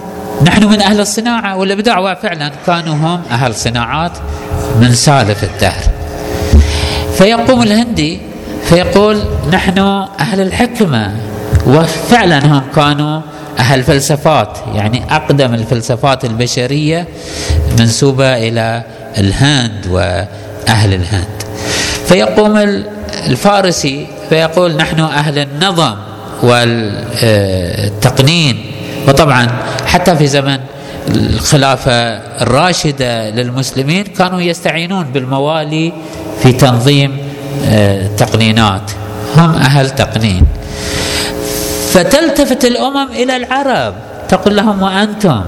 نحن 0.46 0.64
من 0.64 0.80
أهل 0.80 1.00
الصناعة 1.00 1.56
والإبداع 1.56 1.98
وفعلا 1.98 2.52
كانوا 2.66 2.94
هم 2.94 3.22
أهل 3.30 3.54
صناعات 3.54 4.12
من 4.80 4.94
سالف 4.94 5.44
الدهر. 5.44 5.82
فيقوم 7.18 7.62
الهندي 7.62 8.20
فيقول 8.64 9.22
نحن 9.52 9.78
أهل 10.20 10.40
الحكمة 10.40 11.12
وفعلا 11.66 12.46
هم 12.46 12.62
كانوا 12.76 13.20
أهل 13.58 13.82
فلسفات 13.82 14.58
يعني 14.74 15.02
أقدم 15.10 15.54
الفلسفات 15.54 16.24
البشرية 16.24 17.08
منسوبة 17.78 18.36
إلى 18.36 18.82
الهند 19.18 19.86
وأهل 19.90 20.94
الهند. 20.94 21.42
فيقوم 22.06 22.56
الفارسي 23.26 24.06
فيقول 24.28 24.76
نحن 24.76 25.00
أهل 25.00 25.38
النظم 25.38 25.94
والتقنين. 27.42 28.56
وطبعا 29.08 29.48
حتى 29.86 30.16
في 30.16 30.26
زمن 30.26 30.58
الخلافة 31.08 31.92
الراشدة 32.42 33.30
للمسلمين 33.30 34.04
كانوا 34.04 34.40
يستعينون 34.40 35.04
بالموالي 35.04 35.92
في 36.42 36.52
تنظيم 36.52 37.18
آه، 37.66 38.06
تقنينات. 38.16 38.90
هم 39.36 39.54
أهل 39.54 39.90
تقنين. 39.90 40.46
فتلتفت 41.92 42.64
الأمم 42.64 43.08
إلى 43.12 43.36
العرب. 43.36 43.94
تقول 44.28 44.56
لهم 44.56 44.82
وأنتم؟ 44.82 45.44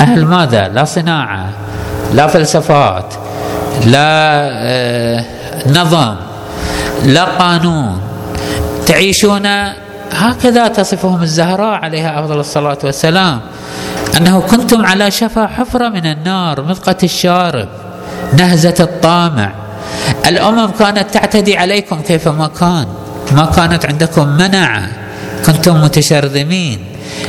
أهل 0.00 0.24
ماذا؟ 0.24 0.68
لا 0.68 0.84
صناعة 0.84 1.48
لا 2.14 2.26
فلسفات 2.26 3.14
لا 3.86 4.08
آه، 4.52 5.24
نظم 5.66 6.14
لا 7.04 7.24
قانون. 7.24 8.00
تعيشون 8.86 9.46
هكذا 10.12 10.68
تصفهم 10.68 11.22
الزهراء 11.22 11.84
عليها 11.84 12.20
أفضل 12.20 12.40
الصلاة 12.40 12.78
والسلام. 12.84 13.40
أنه 14.16 14.40
كنتم 14.40 14.86
على 14.86 15.10
شفا 15.10 15.46
حفرة 15.46 15.88
من 15.88 16.06
النار 16.06 16.62
مذقه 16.62 16.96
الشارب 17.02 17.68
نهزة 18.38 18.74
الطامع. 18.80 19.52
الأمم 20.26 20.70
كانت 20.78 21.06
تعتدي 21.12 21.56
عليكم 21.56 22.02
كيفما 22.02 22.50
كان. 22.60 22.86
ما 23.32 23.44
كانت 23.56 23.86
عندكم 23.86 24.28
منعه 24.28 25.07
كنتم 25.46 25.80
متشرذمين 25.84 26.78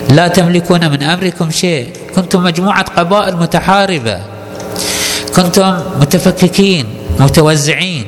لا 0.09 0.27
تملكون 0.27 0.91
من 0.91 1.03
أمركم 1.03 1.51
شيء. 1.51 1.89
كنتم 2.15 2.43
مجموعة 2.43 2.83
قبائل 2.83 3.35
متحاربة. 3.37 4.21
كنتم 5.35 5.79
متفككين 5.99 6.85
متوزعين. 7.19 8.05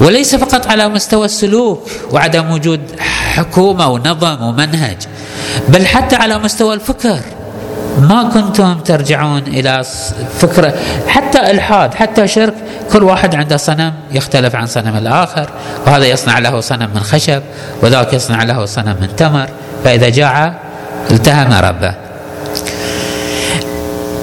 وليس 0.00 0.36
فقط 0.36 0.66
على 0.66 0.88
مستوى 0.88 1.24
السلوك 1.24 1.90
وعدم 2.10 2.50
وجود 2.50 2.80
حكومة 2.98 3.88
ونظم 3.88 4.42
ومنهج 4.42 4.96
بل 5.68 5.86
حتى 5.86 6.16
على 6.16 6.38
مستوى 6.38 6.74
الفكر. 6.74 7.20
ما 7.98 8.30
كنتم 8.34 8.78
ترجعون 8.78 9.42
إلى 9.46 9.84
فكرة 10.38 10.74
حتى 11.06 11.50
إلحاد 11.50 11.94
حتى 11.94 12.28
شرك 12.28 12.54
كل 12.92 13.02
واحد 13.02 13.34
عنده 13.34 13.56
صنم 13.56 13.92
يختلف 14.12 14.54
عن 14.54 14.66
صنم 14.66 14.96
الآخر 14.96 15.48
وهذا 15.86 16.06
يصنع 16.06 16.38
له 16.38 16.60
صنم 16.60 16.90
من 16.94 17.00
خشب 17.00 17.42
وذاك 17.82 18.12
يصنع 18.12 18.42
له 18.42 18.64
صنم 18.64 18.96
من 19.00 19.16
تمر 19.16 19.48
فإذا 19.84 20.08
جاع 20.08 20.54
التهم 21.10 21.52
ربه. 21.52 21.94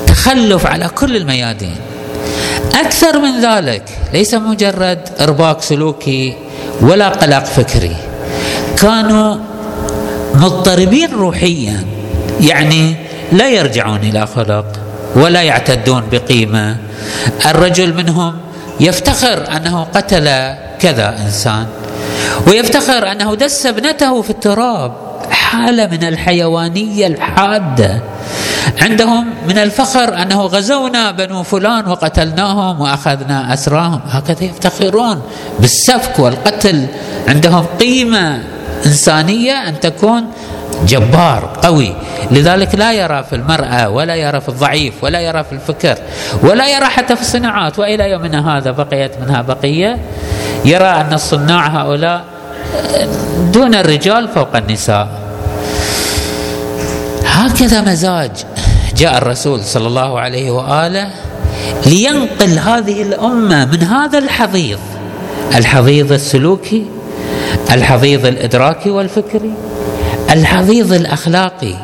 تخلف 0.07 0.65
على 0.65 0.87
كل 0.87 1.15
الميادين. 1.15 1.75
أكثر 2.75 3.19
من 3.19 3.41
ذلك 3.41 3.83
ليس 4.13 4.33
مجرد 4.33 4.99
إرباك 5.19 5.61
سلوكي 5.61 6.33
ولا 6.81 7.09
قلق 7.09 7.43
فكري. 7.45 7.95
كانوا 8.81 9.35
مضطربين 10.33 11.11
روحيا 11.11 11.83
يعني 12.41 12.95
لا 13.31 13.49
يرجعون 13.49 13.99
إلى 13.99 14.27
خلق 14.27 14.65
ولا 15.15 15.41
يعتدون 15.41 16.03
بقيمة. 16.11 16.77
الرجل 17.45 17.93
منهم 17.93 18.37
يفتخر 18.79 19.57
أنه 19.57 19.83
قتل 19.83 20.25
كذا 20.79 21.17
إنسان 21.25 21.65
ويفتخر 22.47 23.11
أنه 23.11 23.35
دس 23.35 23.65
ابنته 23.65 24.21
في 24.21 24.29
التراب 24.29 24.93
حالة 25.29 25.87
من 25.87 26.03
الحيوانية 26.03 27.07
الحادة. 27.07 28.01
عندهم 28.81 29.33
من 29.47 29.57
الفخر 29.57 30.21
أنه 30.21 30.41
غزونا 30.41 31.11
بنو 31.11 31.43
فلان 31.43 31.87
وقتلناهم 31.87 32.81
وأخذنا 32.81 33.53
اسراهم 33.53 34.01
هكذا 34.07 34.43
يفتخرون 34.43 35.21
بالسفك 35.59 36.19
والقتل. 36.19 36.87
عندهم 37.27 37.65
قيمة 37.79 38.43
إنسانية 38.85 39.69
أن 39.69 39.79
تكون 39.79 40.23
جبار 40.85 41.59
قوي. 41.63 41.95
لذلك 42.31 42.75
لا 42.75 42.93
يرى 42.93 43.23
في 43.23 43.35
المرأة 43.35 43.89
ولا 43.89 44.15
يرى 44.15 44.41
في 44.41 44.49
الضعيف 44.49 45.03
ولا 45.03 45.19
يرى 45.21 45.43
في 45.43 45.51
الفكر 45.51 45.97
ولا 46.43 46.67
يرى 46.67 46.85
حتى 46.85 47.15
في 47.15 47.21
الصناعات. 47.21 47.79
وإلى 47.79 48.09
يومنا 48.09 48.57
هذا 48.57 48.71
بقيت 48.71 49.11
منها 49.21 49.41
بقية. 49.41 49.97
يرى 50.65 50.87
أن 50.87 51.13
الصناع 51.13 51.67
هؤلاء 51.67 52.23
دون 53.53 53.75
الرجال 53.75 54.27
فوق 54.27 54.55
النساء. 54.55 55.07
هكذا 57.25 57.81
مزاج 57.81 58.31
جاء 58.97 59.17
الرسول 59.17 59.63
صلى 59.63 59.87
الله 59.87 60.19
عليه 60.19 60.51
وآله 60.51 61.09
لينقل 61.85 62.59
هذه 62.59 63.01
الأمة 63.01 63.65
من 63.65 63.83
هذا 63.83 64.17
الحضيض 64.17 64.79
الحضيض 65.55 66.11
السلوكي 66.11 66.85
الحضيض 67.71 68.25
الإدراكي 68.25 68.89
والفكري. 68.89 69.53
الحضيض 70.31 70.93
الأخلاقي. 70.93 71.75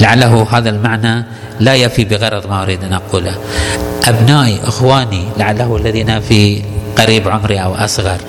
لعله 0.00 0.46
هذا 0.50 0.70
المعنى 0.70 1.24
لا 1.60 1.74
يفي 1.74 2.04
بغرض 2.04 2.46
ما 2.46 2.62
أريد 2.62 2.84
أن 2.84 2.92
أقوله. 2.92 3.34
أبنائي 4.04 4.60
إخواني 4.64 5.24
لعله 5.38 5.76
الذين 5.76 6.20
في 6.20 6.62
قريب 6.98 7.28
عمري 7.28 7.58
أو 7.58 7.74
أصغر. 7.74 8.20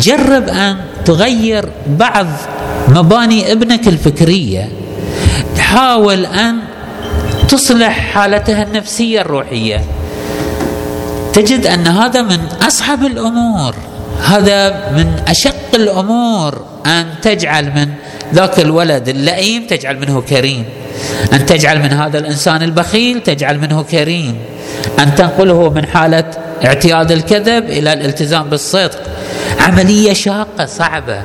جرب 0.00 0.48
أن 0.48 0.76
تغير 1.04 1.68
بعض 1.86 2.26
مباني 2.88 3.52
ابنك 3.52 3.88
الفكرية. 3.88 4.68
حاول 5.58 6.26
أن 6.26 6.56
تصلح 7.48 8.14
حالته 8.14 8.62
النفسية 8.62 9.20
الروحية. 9.20 9.84
تجد 11.32 11.66
أن 11.66 11.86
هذا 11.86 12.22
من 12.22 12.40
أصعب 12.66 13.04
الأمور. 13.04 13.74
هذا 14.22 14.90
من 14.96 15.22
أشق 15.28 15.74
الأمور 15.74 16.64
أن 16.86 17.06
تجعل 17.22 17.64
من 17.64 17.88
ذاك 18.34 18.60
الولد 18.60 19.08
اللئيم 19.08 19.66
تجعل 19.66 19.98
منه 19.98 20.20
كريم. 20.20 20.64
أن 21.32 21.46
تجعل 21.46 21.78
من 21.78 21.92
هذا 21.92 22.18
الإنسان 22.18 22.62
البخيل 22.62 23.22
تجعل 23.22 23.58
منه 23.58 23.82
كريم. 23.82 24.38
أن 24.98 25.14
تنقله 25.14 25.70
من 25.70 25.86
حالة 25.86 26.24
اعتياد 26.64 27.12
الكذب 27.12 27.64
إلى 27.64 27.92
الالتزام 27.92 28.48
بالصدق. 28.48 29.02
عملية 29.60 30.12
شاقة 30.12 30.66
صعبة. 30.66 31.22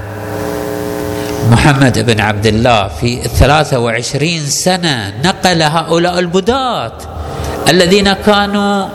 محمد 1.52 2.00
بن 2.00 2.22
عبد 2.22 2.46
الله 2.46 2.88
في 2.88 3.26
الثلاثة 3.26 3.80
وعشرين 3.80 4.46
سنة 4.46 5.14
نقل 5.24 5.62
هؤلاء 5.62 6.20
البداة 6.20 6.92
الذين 7.70 8.14
كانوا 8.14 8.88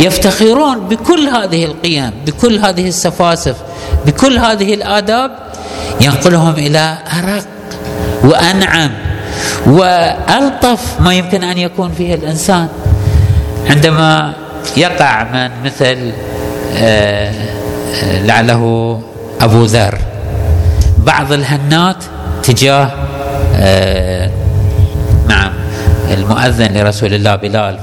يفتخرون 0.00 0.88
بكل 0.88 1.28
هذه 1.28 1.64
القيم 1.64 2.10
بكل 2.26 2.58
هذه 2.58 2.88
السفاسف 2.88 3.56
بكل 4.06 4.38
هذه 4.38 4.74
الآداب 4.74 5.30
ينقلهم 6.00 6.54
إلى 6.54 6.96
أرق 7.18 7.44
وأنعم. 8.24 8.90
وألطف 9.66 11.00
ما 11.00 11.14
يمكن 11.14 11.44
أن 11.44 11.58
يكون 11.58 11.92
فيه 11.92 12.14
الإنسان. 12.14 12.68
عندما 13.70 14.32
يقع 14.76 15.24
من 15.24 15.50
مثل 15.64 16.12
آه، 16.76 17.32
آه، 18.02 18.22
لعله 18.22 19.00
أبو 19.40 19.64
ذر. 19.64 19.98
بعض 20.98 21.32
الهنات 21.32 21.96
تجاه 22.42 22.90
آه 23.56 24.30
نعم 25.28 25.52
المؤذن 26.10 26.78
لرسول 26.78 27.14
الله 27.14 27.36
بلال 27.36 27.78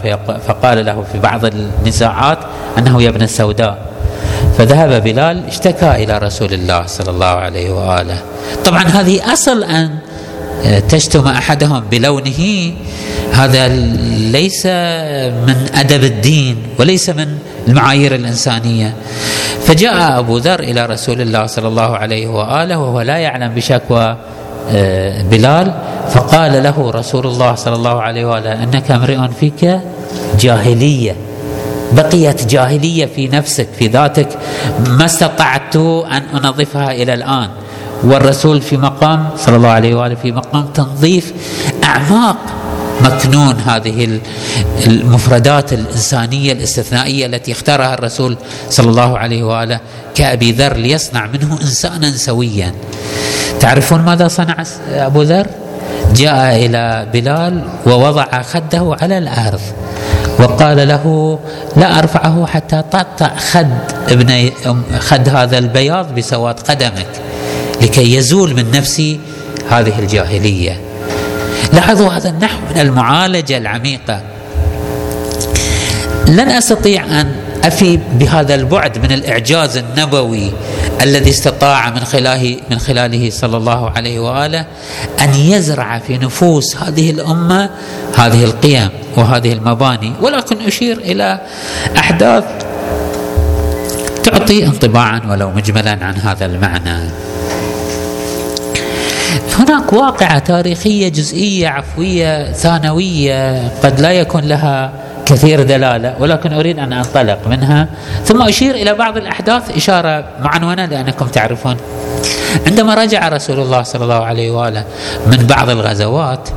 فقال 0.48 0.86
له 0.86 1.04
في 1.12 1.20
بعض 1.20 1.46
النزاعات 1.46 2.38
أنه 2.78 3.02
يا 3.04 3.10
ابن 3.10 3.22
السوداء. 3.22 3.78
فذهب 4.58 5.04
بلال 5.04 5.46
اشتكى 5.48 5.92
إلى 6.04 6.18
رسول 6.18 6.54
الله 6.54 6.86
صلى 6.88 7.10
الله 7.10 7.26
عليه 7.26 7.70
وآله. 7.72 8.18
طبعا 8.66 8.84
هذه 8.84 9.34
أصل 9.34 9.64
أن 9.64 9.90
تشتم 10.90 11.28
أحدهم 11.28 11.84
بلونه. 11.92 12.74
هذا 13.32 13.68
ليس 14.32 14.66
من 15.46 15.70
أدب 15.76 16.04
الدين 16.04 16.58
وليس 16.80 17.10
من 17.10 17.28
المعايير 17.68 18.16
الإنسانية. 18.16 18.94
فجاء 19.64 20.20
أبو 20.20 20.38
ذر 20.38 20.60
إلى 20.60 20.86
رسول 20.86 21.22
الله 21.22 21.46
صلى 21.46 21.68
الله 21.68 21.98
عليه 21.98 22.28
وآله 22.28 22.78
وهو 22.78 23.02
لا 23.02 23.18
يعلم 23.18 23.54
بشكوى 23.54 24.18
آه، 24.72 25.22
بلال 25.22 25.74
فقال 26.10 26.64
له 26.64 26.92
رسول 26.92 27.28
الله 27.28 27.56
صلى 27.56 27.76
الله 27.76 28.02
عليه 28.02 28.26
وآله 28.26 28.64
إنك 28.64 28.92
امرئ 28.92 29.18
فيك 29.40 29.80
جاهلية. 30.40 31.16
بقيت 31.92 32.46
جاهلية 32.46 33.06
في 33.06 33.28
نفسك 33.28 33.68
في 33.80 33.88
ذاتك 33.88 34.28
ما 34.88 35.06
استطعت 35.06 35.76
أن 35.76 36.24
أنظفها 36.34 36.92
إلى 36.92 37.14
الآن 37.14 37.50
والرسول 38.04 38.62
في 38.62 38.78
مقام 38.78 39.30
صلى 39.38 39.56
الله 39.56 39.70
عليه 39.70 39.96
وآله 39.96 40.16
في 40.16 40.32
مقام 40.32 40.66
تنظيف 40.66 41.34
أعماق 41.84 42.38
مكنون 43.02 43.56
هذه 43.56 44.20
المفردات 44.88 45.74
الإنسانية 45.74 46.52
الاستثنائية 46.52 47.26
التي 47.26 47.52
اختارها 47.52 47.94
الرسول 47.94 48.38
صلى 48.70 48.90
الله 48.90 49.18
عليه 49.18 49.44
وآله 49.44 49.80
كأبي 50.16 50.52
ذر 50.52 50.74
ليصنع 50.74 51.28
منه 51.28 51.60
إنسانا 51.62 52.12
سويا. 52.12 52.74
تعرفون 53.60 54.02
ماذا 54.02 54.28
صنع 54.28 54.64
أبو 54.90 55.22
ذر؟ 55.22 55.48
جاء 56.16 56.66
إلى 56.66 57.08
بلال 57.14 57.64
ووضع 57.86 58.42
خده 58.42 58.98
على 59.02 59.18
الأرض 59.18 59.62
وقال 60.40 60.88
له 60.88 61.40
لا 61.76 62.00
أرفعه 62.00 62.46
حتى 62.46 62.84
تقطع 62.92 63.36
خد 63.36 63.68
ابن 64.10 64.50
خد 65.00 65.30
هذا 65.30 65.58
البياض 65.58 66.16
بسواد 66.16 66.60
قدمك 66.60 67.08
لكي 67.82 68.16
يزول 68.16 68.54
من 68.56 68.72
نفسي 68.72 69.20
هذه 69.70 70.00
الجاهلية. 70.00 70.82
لاحظوا 71.74 72.10
هذا 72.10 72.30
النحو 72.30 72.58
من 72.72 72.82
المعالجة 72.82 73.58
العميقة. 73.58 74.22
لن 76.28 76.50
أستطيع 76.50 77.22
أن 77.22 77.36
أفي 77.64 78.00
بهذا 78.14 78.56
البعد 78.56 78.98
من 78.98 79.12
الإعجاز 79.12 79.78
النبوي 79.78 80.52
الذي 81.02 81.30
استطاع 81.30 81.90
من 81.90 82.00
خلاله 82.00 82.58
من 82.72 82.80
خلاله 82.80 83.30
صلى 83.30 83.58
الله 83.58 83.90
عليه 83.90 84.20
وآله 84.20 84.66
أن 85.22 85.34
يزرع 85.36 86.00
في 86.00 86.18
نفوس 86.18 86.78
هذه 86.78 87.12
الأمة 87.12 87.70
هذه 88.18 88.44
القيم 88.44 88.90
وهذه 89.18 89.54
المباني 89.54 90.14
ولكن 90.22 90.62
أشير 90.62 90.98
إلى 90.98 91.40
أحداث 91.98 92.44
تعطي 94.24 94.66
انطباعا 94.66 95.22
ولو 95.30 95.52
مجملا 95.52 95.92
عن 96.02 96.16
هذا 96.16 96.46
المعنى. 96.46 97.10
هناك 99.60 99.94
واقعة 99.94 100.40
تاريخية 100.40 101.10
جزئية 101.10 101.68
عفوية 101.68 102.52
ثانوية 102.52 103.68
قد 103.68 104.00
لا 104.00 104.12
يكون 104.12 104.44
لها 104.44 104.92
كثير 105.30 105.64
دلالة 105.64 106.16
ولكن 106.20 106.54
أريد 106.54 106.80
أن 106.80 106.94
أنطلق 106.94 107.48
منها. 107.48 107.88
ثم 108.26 108.42
أشير 108.42 108.76
إلى 108.76 108.94
بعض 108.94 109.18
الأحداث 109.18 109.78
إشارة 109.78 110.26
معنونة 110.42 110.86
لأنكم 110.86 111.26
تعرفون. 111.28 111.78
عندما 112.68 112.96
رجع 112.96 113.28
رسول 113.28 113.60
الله 113.60 113.84
صلى 113.84 114.04
الله 114.04 114.26
عليه 114.26 114.52
وآله 114.52 114.84
من 115.28 115.48
بعض 115.48 115.70
الغزوات 115.70 116.50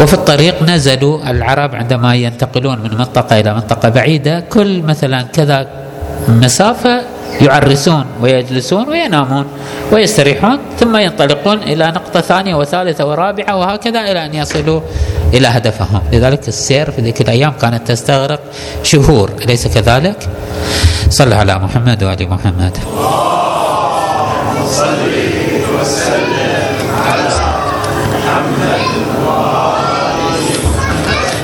وفي 0.00 0.14
الطريق 0.14 0.62
نزلوا 0.62 1.30
العرب 1.30 1.74
عندما 1.74 2.14
ينتقلون 2.14 2.78
من 2.78 2.90
منطقة 2.98 3.40
إلى 3.40 3.54
منطقة 3.54 3.88
بعيدة 3.88 4.40
كل 4.40 4.82
مثلا 4.82 5.22
كذا 5.22 5.66
مسافة 6.28 7.02
يعرسون 7.40 8.04
ويجلسون 8.20 8.88
وينامون 8.88 9.46
ويستريحون 9.92 10.58
ثم 10.78 10.96
ينطلقون 10.96 11.58
إلى 11.58 11.86
نقطة 11.86 12.20
ثانية 12.20 12.54
وثالثة 12.54 13.06
ورابعة 13.06 13.56
وهكذا 13.56 14.00
إلى 14.00 14.24
أن 14.26 14.34
يصلوا 14.34 14.80
إلى 15.34 15.48
هدفهم، 15.48 16.02
لذلك 16.12 16.48
السير 16.48 16.90
في 16.90 17.02
ذيك 17.02 17.20
الأيام 17.20 17.52
كانت 17.60 17.88
تستغرق 17.88 18.40
شهور، 18.82 19.30
أليس 19.44 19.66
كذلك؟ 19.66 20.28
صلى 21.10 21.34
على 21.34 21.58
محمد 21.58 22.02
وآل 22.04 22.28
محمد. 22.30 22.78
صل 24.66 25.10
وسلم 25.80 26.90
على 27.06 27.28
محمد 28.14 28.80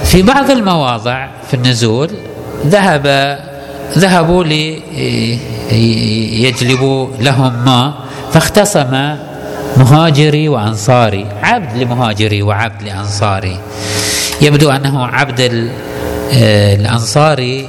في 0.04 0.22
بعض 0.22 0.50
المواضع 0.50 1.28
في 1.48 1.54
النزول 1.54 2.10
ذهب 2.66 3.38
ذهبوا 3.98 4.44
ليجلبوا 5.70 7.08
لهم 7.20 7.64
ماء 7.64 7.92
فاختصم 8.32 9.16
مهاجري 9.76 10.48
وأنصاري. 10.48 11.26
عبد 11.42 11.76
لمهاجري 11.76 12.42
وعبد 12.42 12.82
لأنصاري. 12.82 13.58
يبدو 14.40 14.70
أنه 14.70 15.06
عبد 15.06 15.70
الأنصاري 16.32 17.68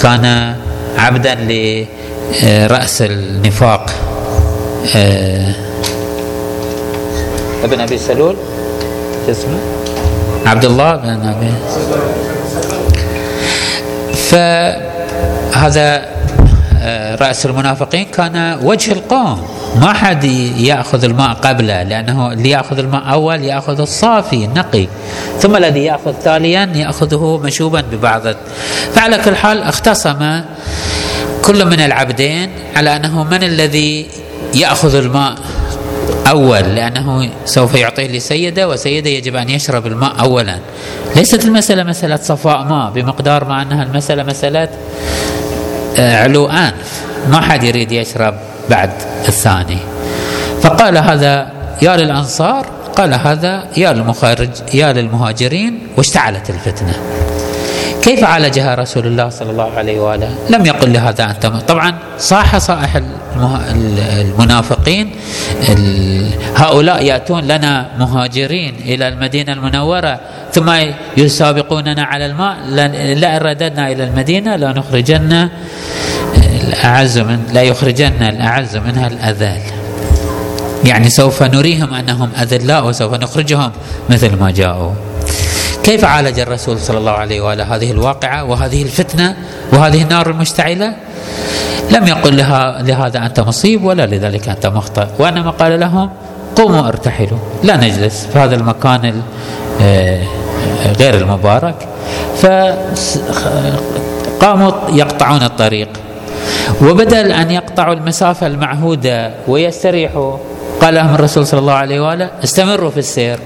كان 0.00 0.54
عبدا 0.98 1.34
لراس 1.34 3.02
النفاق. 3.02 3.90
ابن 7.64 7.80
أبي 7.80 7.98
سلول. 7.98 8.36
اسمه؟ 9.30 9.58
عبد 10.46 10.64
الله 10.64 10.96
بن 10.96 11.08
أبي. 11.08 11.52
فهذا 14.14 16.14
آه، 16.86 17.14
رأس 17.14 17.46
المنافقين 17.46 18.04
كان 18.04 18.58
وجه 18.62 18.92
القوم. 18.92 19.48
ما 19.80 19.92
حد 19.92 20.24
يأخذ 20.58 21.04
الماء 21.04 21.32
قبله 21.32 21.82
لأنه 21.82 22.32
اللي 22.32 22.50
يأخذ 22.50 22.78
الماء 22.78 23.12
أول 23.12 23.44
يأخذ 23.44 23.80
الصافي 23.80 24.44
النقي. 24.44 24.88
ثم 25.40 25.56
الذي 25.56 25.84
يأخذ 25.84 26.12
تاليا 26.24 26.72
يأخذه 26.74 27.40
مشوبا 27.44 27.80
ببعض. 27.92 28.22
فعلى 28.92 29.18
كل 29.18 29.36
حال 29.36 29.62
اختصم 29.62 30.40
كل 31.44 31.64
من 31.64 31.80
العبدين 31.80 32.50
على 32.76 32.96
أنه 32.96 33.24
من 33.24 33.42
الذي 33.42 34.06
يأخذ 34.54 34.94
الماء 34.94 35.34
أول؟ 36.28 36.74
لأنه 36.74 37.30
سوف 37.44 37.74
يعطيه 37.74 38.06
لسيده 38.06 38.68
وسيده 38.68 39.10
يجب 39.10 39.36
أن 39.36 39.50
يشرب 39.50 39.86
الماء 39.86 40.20
اولا. 40.20 40.58
ليست 41.16 41.44
المسألة 41.44 41.82
مسألة 41.82 42.16
صفاء 42.16 42.62
ماء 42.62 42.90
بمقدار 42.90 43.44
ما 43.44 43.62
أنها 43.62 43.82
المسألة 43.82 44.22
مسألة 44.22 44.68
آه، 45.98 46.22
علو 46.22 46.46
آنف. 46.46 47.04
ما 47.28 47.40
حد 47.40 47.62
يريد 47.62 47.92
يشرب. 47.92 48.34
بعد 48.70 48.90
الثاني 49.28 49.78
فقال 50.62 50.98
هذا 50.98 51.48
يا 51.82 51.96
للأنصار 51.96 52.66
قال 52.96 53.14
هذا 53.14 53.64
يا 53.76 53.92
للمخارج 53.92 54.50
يا 54.74 54.92
للمهاجرين 54.92 55.78
واشتعلت 55.96 56.50
الفتنة 56.50 56.92
كيف 58.02 58.24
عالجها 58.24 58.74
رسول 58.74 59.06
الله 59.06 59.28
صلى 59.28 59.50
الله 59.50 59.70
عليه 59.76 60.00
وآله؟ 60.00 60.34
لم 60.50 60.66
يقل 60.66 60.92
لهذا 60.92 61.24
انت 61.24 61.46
طبعا 61.46 61.94
صاح 62.18 62.58
صائح 62.58 63.00
المنافقين 63.70 65.10
هؤلاء 66.56 67.04
يأتون 67.04 67.44
لنا 67.44 67.86
مهاجرين 67.98 68.74
إلى 68.84 69.08
المدينة 69.08 69.52
المنورة 69.52 70.20
ثم 70.52 70.72
يسابقوننا 71.16 72.02
على 72.02 72.26
الماء 72.26 72.56
لا 73.14 73.38
رددنا 73.38 73.92
إلى 73.92 74.04
المدينة 74.04 74.56
لا 74.56 74.72
نخرجن 74.72 75.48
الأعز 76.68 77.18
من 77.18 77.38
لا 77.52 77.62
يخرجن 77.62 78.22
الأعز 78.22 78.76
منها 78.76 79.06
الأذل. 79.06 79.60
يعني 80.84 81.10
سوف 81.10 81.42
نريهم 81.42 81.94
أنهم 81.94 82.30
أذلاء 82.42 82.86
وسوف 82.86 83.14
نخرجهم 83.14 83.70
مثل 84.10 84.36
ما 84.36 84.50
جاءوا. 84.50 84.92
كيف 85.84 86.04
عالج 86.04 86.40
الرسول 86.40 86.78
صلى 86.80 86.98
الله 86.98 87.12
عليه 87.12 87.40
وآله 87.40 87.76
هذه 87.76 87.90
الواقعة 87.90 88.44
وهذه 88.44 88.82
الفتنة 88.82 89.36
وهذه 89.72 90.02
النار 90.02 90.30
المشتعلة؟ 90.30 90.94
لم 91.90 92.06
يقل 92.06 92.36
لها 92.36 92.82
لهذا 92.82 93.26
أنت 93.26 93.40
مصيب 93.40 93.84
ولا 93.84 94.06
لذلك 94.06 94.48
أنت 94.48 94.66
مخطئ. 94.66 95.06
وإنما 95.18 95.50
قال 95.50 95.80
لهم 95.80 96.10
قوموا 96.56 96.88
ارتحلوا 96.88 97.38
لا 97.62 97.76
نجلس 97.76 98.26
في 98.32 98.38
هذا 98.38 98.54
المكان 98.54 99.22
آه، 99.80 100.22
غير 100.98 101.14
المبارك. 101.14 101.88
فقاموا 104.40 104.72
يقطعون 104.92 105.42
الطريق. 105.42 105.88
وبدل 106.82 107.32
أن 107.32 107.50
يقطعوا 107.50 107.94
المسافة 107.94 108.46
المعهودة 108.46 109.30
ويستريحوا 109.48 110.36
قال 110.80 110.94
لهم 110.94 111.14
الرسول 111.14 111.46
صلى 111.46 111.60
الله 111.60 111.72
عليه 111.72 112.00
وآله 112.00 112.30
استمروا 112.44 112.90
في 112.90 112.98
السير. 112.98 113.38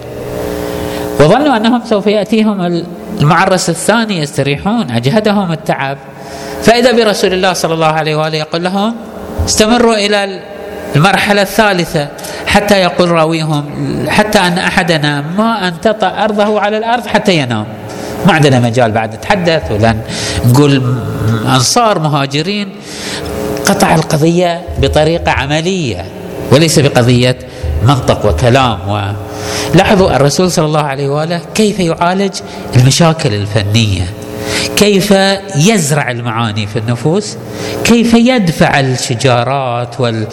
وظنوا 1.21 1.57
أنهم 1.57 1.83
سوف 1.85 2.07
يأتيهم 2.07 2.85
المعرس 3.21 3.71
الثاني 3.71 4.19
يستريحون 4.19 4.91
أجهدهم 4.91 5.53
التعب. 5.53 5.99
فإذا 6.63 6.93
برسول 6.93 7.33
الله 7.33 7.53
صلى 7.53 7.75
الله 7.75 7.87
عليه 7.87 8.17
وآله 8.17 8.39
يقول 8.39 8.65
لهم 8.65 8.95
استمروا 9.45 9.95
إلى 9.95 10.41
المرحلة 10.97 11.43
الثالثة 11.43 12.09
حتى 12.47 12.75
يقول 12.75 13.11
راويهم 13.11 13.65
حتى 14.09 14.39
أن 14.39 14.59
أحدنا 14.59 15.25
ما 15.39 15.69
أن 15.69 15.81
تطأ 15.81 16.25
أرضه 16.25 16.61
على 16.61 16.79
الأرض 16.79 17.07
حتى 17.07 17.37
ينام. 17.37 17.67
ما 18.29 18.35
عندنا 18.35 18.61
مجال 18.61 18.93
بعد 18.93 19.15
نتحدث 19.15 19.73
ولا 19.73 19.97
نقول 20.47 20.83
أنصار 21.47 21.99
مهاجرين 21.99 22.69
قطع 23.67 23.95
القضية 23.95 24.63
بطريقة 24.79 25.31
عملية 25.31 26.05
وليس 26.53 26.79
بقضية 26.79 27.39
منطق 27.83 28.27
وكلام 28.27 28.89
و 28.89 29.01
لاحظوا 29.75 30.17
الرسول 30.17 30.51
صلى 30.51 30.67
الله 30.67 30.83
عليه 30.83 31.09
وآله 31.09 31.41
كيف 31.55 31.81
يعالج 31.81 32.33
المشاكل 32.77 33.35
الفنية؟ 33.35 34.07
كيف 34.77 35.15
يزرع 35.57 36.11
المعاني 36.11 36.67
في 36.67 36.79
النفوس؟ 36.79 37.37
كيف 37.85 38.15
يدفع 38.15 38.81
الشجارات 38.81 40.01
وال 40.01 40.27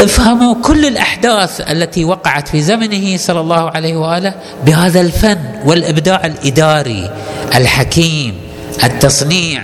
افهموا 0.00 0.54
كل 0.62 0.86
الأحداث 0.86 1.60
التي 1.70 2.04
وقعت 2.04 2.48
في 2.48 2.62
زمنه 2.62 3.16
صلى 3.16 3.40
الله 3.40 3.70
عليه 3.70 3.96
وآله 3.96 4.34
بهذا 4.66 5.00
الفن 5.00 5.38
والإبداع 5.64 6.26
الإداري 6.26 7.10
الحكيم 7.54 8.34
التصنيع. 8.84 9.62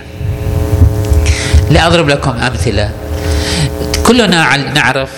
لاضرب 1.70 2.08
لكم 2.08 2.30
أمثلة. 2.30 2.90
كلنا 4.06 4.56
نعرف 4.56 5.10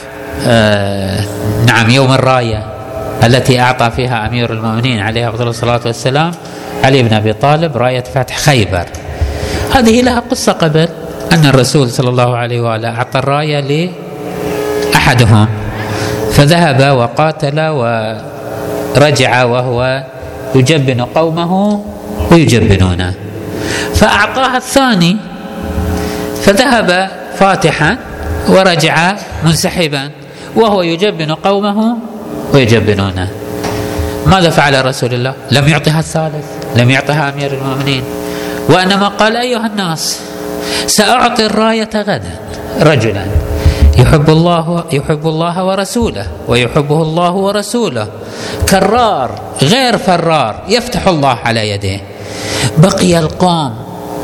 آه 0.46 1.24
نعم 1.66 1.90
يوم 1.90 2.12
الراية 2.12 2.66
التي 3.24 3.60
أعطى 3.60 3.90
فيها 3.96 4.26
أمير 4.26 4.52
المؤمنين 4.52 5.00
عليه 5.00 5.28
افضل 5.28 5.48
الصلاة 5.48 5.80
والسلام 5.86 6.32
علي 6.84 7.02
بن 7.02 7.14
أبي 7.14 7.32
طالب 7.32 7.76
راية 7.76 8.04
فتح 8.14 8.36
خيبر. 8.36 8.86
هذه 9.74 10.02
لها 10.02 10.20
قصة 10.20 10.52
قبل 10.52 10.88
أن 11.32 11.46
الرسول 11.46 11.90
صلى 11.90 12.08
الله 12.08 12.36
عليه 12.36 12.60
وآله 12.60 12.88
أعطى 12.88 13.18
الراية 13.18 13.60
لاحدهم 14.92 15.48
فذهب 16.32 16.96
وقاتل 16.96 17.58
ورجع 17.60 19.44
وهو 19.44 20.04
يجبن 20.54 21.00
قومه 21.00 21.52
ويجبنونه. 22.30 23.14
فاعطاها 23.94 24.56
الثاني 24.56 25.16
فذهب 26.42 27.10
فاتحا 27.38 27.96
ورجع 28.48 29.16
منسحبا 29.44 30.10
وهو 30.56 30.82
يجبن 30.82 31.30
قومه 31.34 31.96
ويجبنونه. 32.54 33.28
ماذا 34.26 34.50
فعل 34.50 34.84
رسول 34.86 35.14
الله؟ 35.14 35.34
لم 35.50 35.68
يعطها 35.68 36.00
الثالث 36.00 36.46
لم 36.76 36.90
يعطها 36.90 37.28
أمير 37.28 37.52
المؤمنين. 37.52 38.02
وأنما 38.68 39.08
قال 39.08 39.36
أيها 39.36 39.66
الناس 39.66 40.20
سأعطي 40.86 41.46
الراية 41.46 41.90
غدا 41.94 42.32
رجلا. 42.80 43.24
يحب 43.98 44.30
الله 44.30 44.84
يحب 44.92 45.26
الله 45.28 45.64
ورسوله 45.64 46.26
ويحبه 46.48 47.02
الله 47.02 47.32
ورسوله. 47.32 48.06
كرار 48.68 49.30
غير 49.62 49.98
فرار 49.98 50.62
يفتح 50.68 51.08
الله 51.08 51.38
على 51.44 51.70
يديه. 51.70 52.00
بقي 52.78 53.18
القوم 53.18 53.72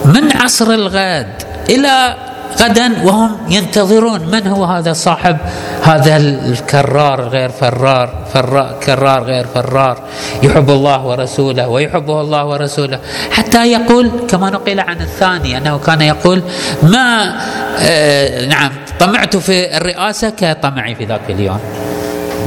من 0.04 0.32
عصر 0.32 0.70
الغد 0.70 1.42
إلى 1.68 2.14
غدا 2.60 3.04
وهم 3.04 3.36
ينتظرون 3.48 4.20
من 4.20 4.46
هو 4.46 4.64
هذا 4.64 4.92
صاحب 4.92 5.36
هذا 5.82 6.16
الكرار 6.16 7.20
غير 7.20 7.48
فرار 7.48 8.10
فرار 8.32 8.74
كرار 8.86 9.22
غير 9.22 9.46
فرار. 9.54 9.98
يحب 10.42 10.70
الله 10.70 11.06
ورسوله 11.06 11.68
ويحبه 11.68 12.20
الله 12.20 12.44
ورسوله. 12.44 12.98
حتى 13.30 13.72
يقول 13.72 14.10
كما 14.28 14.50
نقل 14.50 14.80
عن 14.80 15.00
الثاني 15.00 15.58
أنه 15.58 15.78
كان 15.78 16.00
يقول 16.00 16.42
ما 16.82 17.34
آه 17.80 18.46
نعم 18.46 18.70
طمعت 19.00 19.36
في 19.36 19.76
الرئاسة 19.76 20.30
كطمعي 20.30 20.94
في 20.94 21.04
ذاك 21.04 21.20
اليوم. 21.28 21.60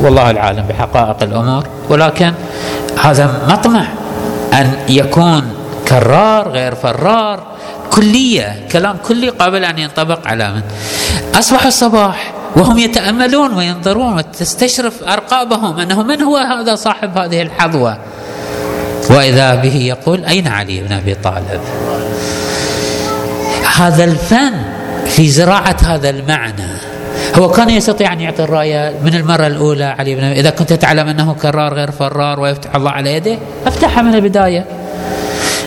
والله 0.02 0.32
العالم 0.32 0.66
بحقائق 0.70 1.24
الأمور. 1.24 1.64
ولكن 1.90 2.34
هذا 3.04 3.42
مطمع 3.50 3.86
أن 4.54 4.74
يكون 4.90 5.54
كرار 5.88 6.50
غير 6.50 6.76
فرار 6.76 7.51
كلية 7.92 8.68
كلام 8.72 8.98
كلي 9.08 9.30
قابل 9.30 9.66
أن 9.66 9.78
ينطبق 9.78 10.28
على 10.28 10.54
من. 10.54 10.62
أصبح 11.36 11.66
الصباح 11.66 12.34
وهم 12.56 12.80
يتأملون 12.80 13.54
وينظرون 13.54 14.18
وتستشرف 14.18 15.04
أرقابهم 15.04 15.80
أنه 15.80 16.04
من 16.04 16.22
هو 16.22 16.38
هذا 16.38 16.76
صاحب 16.76 17.18
هذه 17.18 17.42
الحظوة. 17.42 17.98
وإذا 19.10 19.56
به 19.56 19.76
يقول 19.76 20.26
أين 20.26 20.48
علي 20.48 20.82
بن 20.82 20.94
أبي 20.94 21.14
طالب؟ 21.14 21.62
هذا 23.76 24.04
الفن 24.04 24.54
في 25.06 25.30
زراعة 25.30 25.78
هذا 25.84 26.10
المعنى. 26.10 26.72
هو 27.36 27.52
كان 27.52 27.70
يستطيع 27.70 28.14
أن 28.14 28.20
يعطي 28.22 28.44
الراية 28.44 28.94
من 29.04 29.16
المرة 29.16 29.48
الأولى 29.48 29.84
علي 29.84 30.16
بن 30.16 30.24
إذا 30.24 30.50
كنت 30.50 30.74
تعلم 30.74 31.08
أنه 31.08 31.34
كرار 31.34 31.74
غير 31.74 31.92
فرار 31.92 32.40
ويفتح 32.40 32.76
الله 32.76 32.92
على 32.92 33.14
يده 33.14 33.38
افتحها 33.68 34.02
من 34.02 34.16
البداية. 34.16 34.66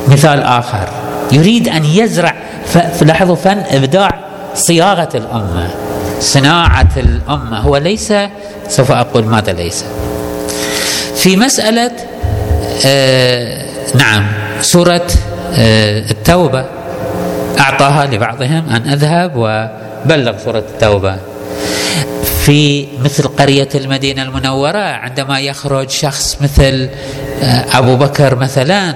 مثال 0.09 0.43
آخر. 0.43 1.04
يريد 1.35 1.69
أن 1.69 1.85
يزرع 1.85 2.35
لاحظوا 3.03 3.37
فن 3.37 3.63
إبداع 3.71 4.11
صياغة 4.55 5.09
الأمة 5.15 5.69
صناعة 6.21 6.89
الأمة. 6.97 7.59
هو 7.59 7.77
ليس 7.77 8.13
سوف 8.69 8.93
أقول 8.93 9.25
ماذا 9.25 9.53
ليس. 9.53 9.85
في 11.17 11.37
مسألة 11.37 11.91
آه 12.87 13.67
نعم 13.95 14.27
سورة 14.61 15.07
آه 15.55 16.11
التوبة. 16.11 16.65
أعطاها 17.61 18.07
لبعضهم 18.07 18.69
أن 18.69 18.89
أذهب 18.89 19.33
وبلغ 19.37 20.39
سورة 20.45 20.59
التوبة. 20.59 21.17
في 22.45 22.87
مثل 23.05 23.29
قرية 23.29 23.69
المدينة 23.75 24.23
المنورة 24.23 24.79
عندما 24.79 25.41
يخرج 25.41 25.91
شخص 25.91 26.37
مثل 26.41 26.89
آه 27.43 27.79
أبو 27.79 27.97
بكر 27.97 28.35
مثلا 28.35 28.95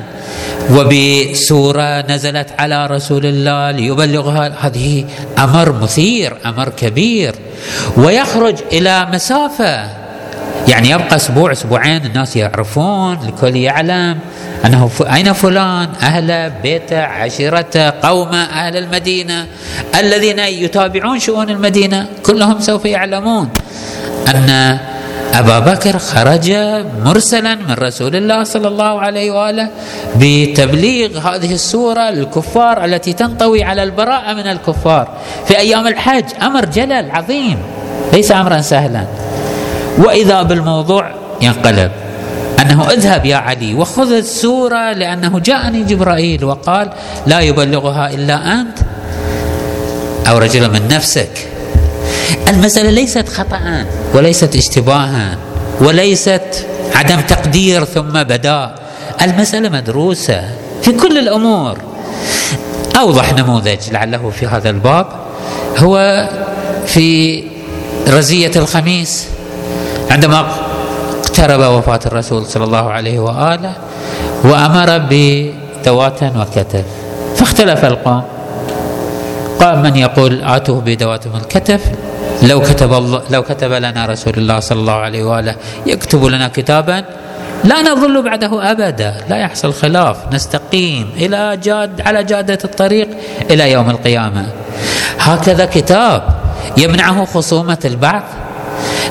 وبسورة 0.70 2.12
نزلت 2.12 2.48
على 2.58 2.86
رسول 2.86 3.26
الله 3.26 3.70
ليبلغها 3.70 4.52
هذه 4.60 5.04
أمر 5.38 5.72
مثير 5.72 6.36
أمر 6.46 6.68
كبير 6.68 7.34
ويخرج 7.96 8.56
إلى 8.72 9.06
مسافة. 9.12 9.88
يعني 10.68 10.90
يبقى 10.90 11.16
أسبوع 11.16 11.52
أسبوعين 11.52 12.06
الناس 12.06 12.36
يعرفون 12.36 13.18
الكل 13.28 13.56
يعلم 13.56 14.18
أنه 14.64 14.90
أين 15.00 15.32
فلان؟ 15.32 15.88
اهله 16.02 16.48
بيته 16.48 17.02
عشيرته 17.02 17.90
قومه 17.90 18.42
أهل 18.44 18.76
المدينة. 18.76 19.46
الذين 20.00 20.38
يتابعون 20.38 21.18
شؤون 21.18 21.50
المدينة 21.50 22.06
كلهم 22.26 22.60
سوف 22.60 22.84
يعلمون 22.84 23.48
أن 24.28 24.78
أبا 25.34 25.58
بكر 25.58 25.98
خرج 25.98 26.52
مرسلا 27.04 27.54
من 27.54 27.74
رسول 27.78 28.16
الله 28.16 28.44
صلى 28.44 28.68
الله 28.68 29.00
عليه 29.00 29.30
وآله 29.30 29.68
بتبليغ 30.16 31.18
هذه 31.18 31.52
السورة 31.54 32.10
للكفار 32.10 32.84
التي 32.84 33.12
تنطوي 33.12 33.64
على 33.64 33.82
البراءة 33.82 34.34
من 34.34 34.46
الكفار. 34.46 35.08
في 35.46 35.58
أيام 35.58 35.86
الحج 35.86 36.24
أمر 36.42 36.64
جلل 36.64 37.10
عظيم. 37.10 37.58
ليس 38.12 38.32
أمرا 38.32 38.60
سهلا. 38.60 39.04
وإذا 39.98 40.42
بالموضوع 40.42 41.10
ينقلب. 41.40 41.90
أنه 42.60 42.90
اذهب 42.90 43.26
يا 43.26 43.36
علي 43.36 43.74
وخذ 43.74 44.12
السورة 44.12 44.92
لأنه 44.92 45.38
جاءني 45.38 45.84
جبرائيل 45.84 46.44
وقال 46.44 46.90
لا 47.26 47.40
يبلغها 47.40 48.10
إلا 48.10 48.60
أنت 48.60 48.78
أو 50.28 50.38
رجل 50.38 50.70
من 50.70 50.88
نفسك. 50.88 51.48
المسألة 52.48 52.90
ليست 52.90 53.28
خطأ 53.28 53.84
وليست 54.14 54.56
اشتباها 54.56 55.36
وليست 55.80 56.66
عدم 56.94 57.20
تقدير 57.20 57.84
ثم 57.84 58.22
بداء 58.22 58.74
المسألة 59.22 59.68
مدروسة 59.68 60.42
في 60.82 60.92
كل 60.92 61.18
الأمور. 61.18 61.78
أوضح 62.98 63.32
نموذج 63.32 63.78
لعله 63.92 64.30
في 64.30 64.46
هذا 64.46 64.70
الباب. 64.70 65.06
هو 65.78 66.28
في 66.86 67.42
رزية 68.08 68.52
الخميس. 68.56 69.26
عندما 70.10 70.46
اقترب 71.24 71.60
وفاة 71.60 72.00
الرسول 72.06 72.46
صلى 72.46 72.64
الله 72.64 72.90
عليه 72.90 73.18
وآله 73.18 73.72
وأمر 74.44 75.00
بدوات 75.10 76.22
وكتف 76.22 76.84
فاختلف 77.36 77.84
القوم. 77.84 78.22
قام 79.60 79.82
من 79.82 79.96
يقول 79.96 80.44
آتوه 80.44 80.80
بدوات 80.80 81.26
الكتف 81.26 81.80
لو 82.42 82.60
كتب 82.60 82.92
الله 82.92 83.22
لو 83.30 83.42
كتب 83.42 83.72
لنا 83.72 84.06
رسول 84.06 84.32
الله 84.36 84.60
صلى 84.60 84.80
الله 84.80 84.92
عليه 84.92 85.24
وآله 85.24 85.54
يكتب 85.86 86.24
لنا 86.24 86.48
كتابا 86.48 87.04
لا 87.64 87.82
نظل 87.82 88.22
بعده 88.22 88.70
أبدا 88.70 89.14
لا 89.28 89.36
يحصل 89.36 89.72
خلاف 89.72 90.16
نستقيم 90.32 91.10
إلى 91.16 91.56
جاد 91.62 92.00
على 92.00 92.24
جادة 92.24 92.58
الطريق 92.64 93.08
إلى 93.50 93.72
يوم 93.72 93.90
القيامة. 93.90 94.46
هكذا 95.18 95.64
كتاب 95.64 96.22
يمنعه 96.76 97.24
خصومة 97.24 97.78
البعض 97.84 98.22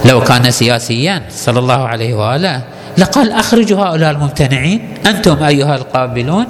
لو 0.05 0.21
كان 0.21 0.51
سياسيا 0.51 1.23
صلى 1.29 1.59
الله 1.59 1.87
عليه 1.87 2.13
وآله 2.13 2.61
لقال 2.97 3.31
أخرجوا 3.31 3.79
هؤلاء 3.79 4.11
الممتنعين 4.11 4.93
أنتم 5.05 5.43
أيها 5.43 5.75
القابلون 5.75 6.45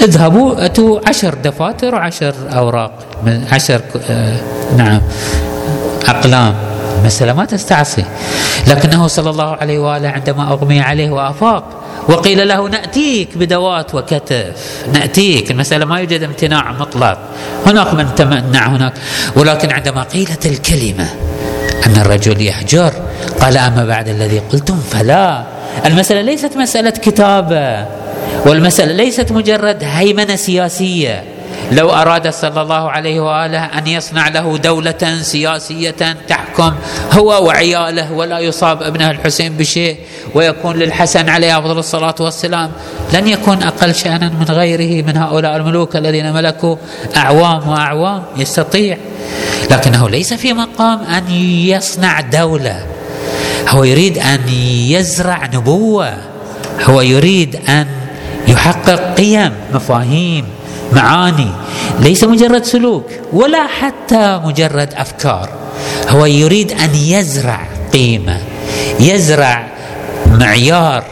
اذهبوا 0.00 0.64
أتوا 0.64 1.00
عشر 1.08 1.34
دفاتر 1.34 1.94
وعشر 1.94 2.34
أوراق 2.52 2.92
من 3.26 3.44
عشر 3.52 3.80
آه 4.10 4.36
نعم 4.76 5.00
أقلام 6.08 6.54
المسألة 7.00 7.32
ما 7.32 7.44
تستعصي. 7.44 8.04
لكنه 8.66 9.06
صلى 9.06 9.30
الله 9.30 9.56
عليه 9.56 9.78
وآله 9.78 10.08
عندما 10.08 10.52
أغمي 10.52 10.80
عليه 10.80 11.10
وأفاق 11.10 11.64
وقيل 12.08 12.48
له 12.48 12.68
نأتيك 12.68 13.38
بدوات 13.38 13.94
وكتف 13.94 14.84
نأتيك 14.92 15.50
المسألة 15.50 15.84
ما 15.84 15.98
يوجد 16.00 16.22
امتناع 16.22 16.72
مطلق. 16.72 17.18
هناك 17.66 17.94
من 17.94 18.14
تمنع 18.14 18.66
هناك 18.66 18.92
ولكن 19.36 19.72
عندما 19.72 20.02
قيلت 20.02 20.46
الكلمة 20.46 21.06
أن 21.86 21.96
الرجل 21.96 22.40
يهجر. 22.40 22.92
قال 23.40 23.56
أما 23.56 23.84
بعد 23.84 24.08
الذي 24.08 24.38
قلتم؟ 24.38 24.80
فلا. 24.90 25.42
المسألة 25.86 26.20
ليست 26.20 26.56
مسألة 26.56 26.90
كتابة 26.90 27.86
والمسألة 28.46 28.92
ليست 28.92 29.32
مجرد 29.32 29.78
هيمنة 29.82 30.36
سياسية. 30.36 31.24
لو 31.72 31.90
أراد 31.90 32.30
صلى 32.30 32.62
الله 32.62 32.90
عليه 32.90 33.20
وآله 33.20 33.64
أن 33.64 33.86
يصنع 33.86 34.28
له 34.28 34.58
دولة 34.58 35.18
سياسية 35.22 36.16
تحكم 36.28 36.74
هو 37.12 37.46
وعياله 37.46 38.12
ولا 38.12 38.38
يصاب 38.38 38.82
ابنه 38.82 39.10
الحسين 39.10 39.56
بشيء 39.56 39.96
ويكون 40.34 40.76
للحسن 40.76 41.28
عليه 41.28 41.58
أفضل 41.58 41.78
الصلاة 41.78 42.14
والسلام 42.20 42.70
لن 43.12 43.28
يكون 43.28 43.62
أقل 43.62 43.94
شأنا 43.94 44.28
من 44.28 44.44
غيره 44.44 45.06
من 45.06 45.16
هؤلاء 45.16 45.56
الملوك 45.56 45.96
الذين 45.96 46.32
ملكوا 46.32 46.76
أعوام 47.16 47.68
وأعوام 47.68 48.22
يستطيع. 48.36 48.98
لكنه 49.70 50.08
ليس 50.08 50.34
في 50.34 50.52
مقام 50.52 51.00
أن 51.00 51.30
يصنع 51.66 52.20
دولة. 52.20 52.86
هو 53.68 53.84
يريد 53.84 54.18
أن 54.18 54.48
يزرع 54.88 55.46
نبوة. 55.54 56.14
هو 56.82 57.00
يريد 57.00 57.60
أن 57.68 57.86
يحقق 58.48 59.14
قيم 59.14 59.52
مفاهيم 59.74 60.44
معاني. 60.92 61.50
ليس 62.00 62.24
مجرد 62.24 62.64
سلوك 62.64 63.06
ولا 63.32 63.66
حتى 63.66 64.40
مجرد 64.44 64.94
أفكار. 64.94 65.48
هو 66.08 66.26
يريد 66.26 66.72
أن 66.72 66.94
يزرع 66.94 67.66
قيمة 67.92 68.38
يزرع 69.00 69.66
معيار. 70.26 71.04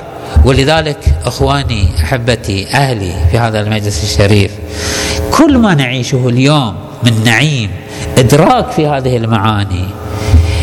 ولذلك 0.44 0.98
إخواني 1.26 1.88
أحبتي 2.04 2.66
أهلي 2.74 3.12
في 3.30 3.38
هذا 3.38 3.60
المجلس 3.60 4.04
الشريف 4.04 4.50
كل 5.38 5.58
ما 5.58 5.74
نعيشه 5.74 6.28
اليوم 6.28 6.74
من 7.04 7.24
نعيم 7.24 7.70
إدراك 8.18 8.70
في 8.70 8.86
هذه 8.86 9.16
المعاني 9.16 9.84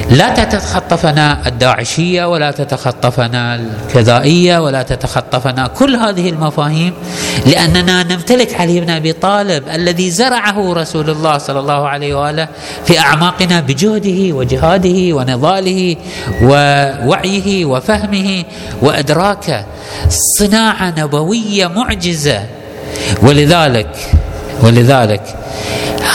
لا 0.10 0.30
تتخطفنا 0.30 1.48
الداعشية 1.48 2.26
ولا 2.26 2.52
تتخطفنا 2.52 3.56
الكذائية 3.56 4.58
ولا 4.58 4.84
تتخطفنا 4.84 5.68
كل 5.68 5.96
هذه 5.96 6.30
المفاهيم 6.30 6.94
لأننا 7.46 8.04
نمتلك 8.04 8.62
علي 8.62 8.80
بن 8.80 8.90
أبي 8.90 9.14
طالب 9.14 9.64
الذي 9.74 10.12
زرعه 10.12 10.74
رسول 10.74 11.10
الله 11.10 11.38
صلى 11.38 11.60
الله 11.60 11.88
عليه 11.88 12.16
وآله 12.16 12.48
في 12.86 13.00
أعماقنا 13.00 13.60
بجهده 13.60 14.36
وجهاده 14.36 15.16
ونضاله 15.16 15.96
ووعيه 16.42 17.66
وفهمه 17.66 18.44
وإدراكه. 18.82 19.66
صناعة 20.40 20.94
نبوية 20.98 21.68
معجزة. 21.68 22.44
ولذلك 23.24 23.90
ولذلك 24.64 25.22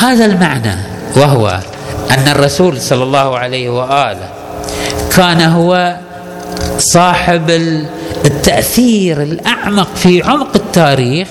هذا 0.01 0.27
المعنى 0.27 0.75
وهو 1.17 1.61
أن 2.13 2.29
الرسول 2.29 2.81
صلى 2.81 3.03
الله 3.03 3.39
عليه 3.39 3.69
وآله 3.69 4.29
كان 5.17 5.41
هو 5.41 5.97
صاحب 6.79 7.51
التأثير 8.25 9.23
الأعمق 9.23 9.89
في 9.97 10.23
عمق 10.23 10.57
التاريخ 10.57 11.29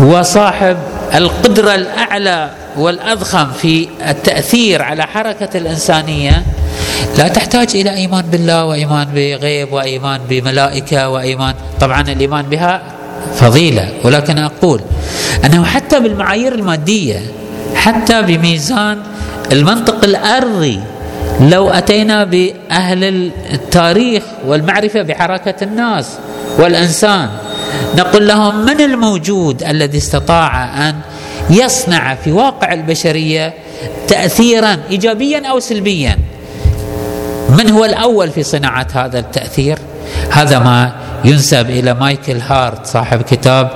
وصاحب 0.00 0.76
القدرة 1.14 1.74
الأعلى 1.74 2.50
والأضخم 2.78 3.50
في 3.52 3.88
التأثير 4.08 4.82
على 4.82 5.02
حركة 5.02 5.48
الإنسانية. 5.58 6.42
لا 7.18 7.28
تحتاج 7.28 7.68
إلى 7.74 7.94
إيمان 7.94 8.22
بالله 8.22 8.64
وإيمان 8.64 9.08
بغيب 9.14 9.72
وإيمان 9.72 10.20
بملائكة 10.28 11.08
وإيمان. 11.08 11.54
طبعا 11.80 12.00
الإيمان 12.00 12.42
بها 12.42 12.82
فضيلة 13.34 13.88
ولكن 14.04 14.38
أقول 14.38 14.80
أنه 15.44 15.64
حتى 15.64 16.00
بالمعايير 16.00 16.54
المادية 16.54 17.20
حتى 17.82 18.22
بميزان 18.22 18.98
المنطق 19.52 20.04
الأرضي. 20.04 20.80
لو 21.40 21.70
أتينا 21.70 22.24
بأهل 22.24 23.30
التاريخ 23.52 24.22
والمعرفة 24.46 25.02
بحركة 25.02 25.54
الناس 25.64 26.18
والإنسان 26.58 27.28
نقول 27.96 28.28
لهم 28.28 28.64
من 28.64 28.80
الموجود 28.80 29.62
الذي 29.62 29.98
استطاع 29.98 30.64
أن 30.88 30.94
يصنع 31.50 32.14
في 32.14 32.32
واقع 32.32 32.72
البشرية 32.72 33.54
تاثيرا 34.08 34.78
ايجابيا 34.90 35.48
أو 35.50 35.60
سلبيا؟ 35.60 36.18
من 37.48 37.70
هو 37.70 37.84
الأول 37.84 38.30
في 38.30 38.42
صناعة 38.42 38.86
هذا 38.94 39.18
التأثير؟ 39.18 39.78
هذا 40.30 40.58
ما 40.58 40.92
ينسب 41.24 41.70
إلى 41.70 41.94
مايكل 41.94 42.38
هارت 42.48 42.86
صاحب 42.86 43.22
كتاب 43.22 43.70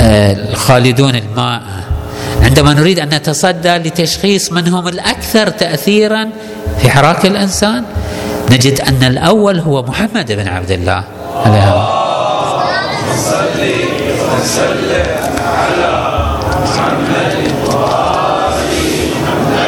آه، 0.00 0.32
الخالدون 0.32 1.14
الماء. 1.14 1.62
عندما 2.42 2.74
نريد 2.74 3.00
أن 3.00 3.08
نتصدى 3.08 3.76
لتشخيص 3.76 4.52
من 4.52 4.68
هم 4.68 4.88
الأكثر 4.88 5.48
تاثيرا 5.48 6.28
في 6.80 6.90
حراك 6.90 7.26
الإنسان 7.26 7.84
نجد 8.50 8.80
أن 8.80 9.02
الأول 9.02 9.58
هو 9.58 9.82
محمد 9.82 10.32
بن 10.32 10.48
عبد 10.48 10.70
الله. 10.70 11.04
عليه 11.46 12.02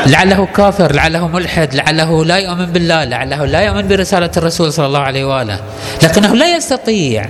لعله 0.07 0.49
كافر 0.57 0.93
لعله 0.93 1.29
ملحد 1.29 1.75
لعله 1.75 2.25
لا 2.25 2.37
يؤمن 2.37 2.67
بالله 2.67 3.05
لعله 3.05 3.45
لا 3.45 3.61
يؤمن 3.61 3.89
برسالة 3.89 4.31
الرسول 4.37 4.73
صلى 4.73 4.87
الله 4.87 4.99
عليه 4.99 5.25
وآله. 5.25 5.61
لكنه 6.03 6.35
لا 6.35 6.57
يستطيع 6.57 7.27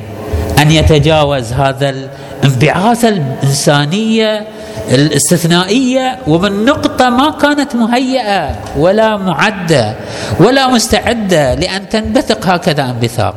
أن 0.59 0.71
يتجاوز 0.71 1.53
هذا 1.53 1.95
الانبعاث 2.43 3.05
الإنسانية 3.05 4.47
الاستثنائية 4.91 6.19
ومن 6.27 6.65
نقطه 6.65 7.11
ما 7.11 7.31
كانت 7.31 7.77
مهيئة 7.77 8.51
ولا 8.77 9.17
معدة 9.17 9.95
ولا 10.41 10.69
مستعدة 10.69 11.55
لأن 11.55 11.89
تنبثق 11.89 12.47
هكذا 12.47 12.85
انبثاق. 12.85 13.35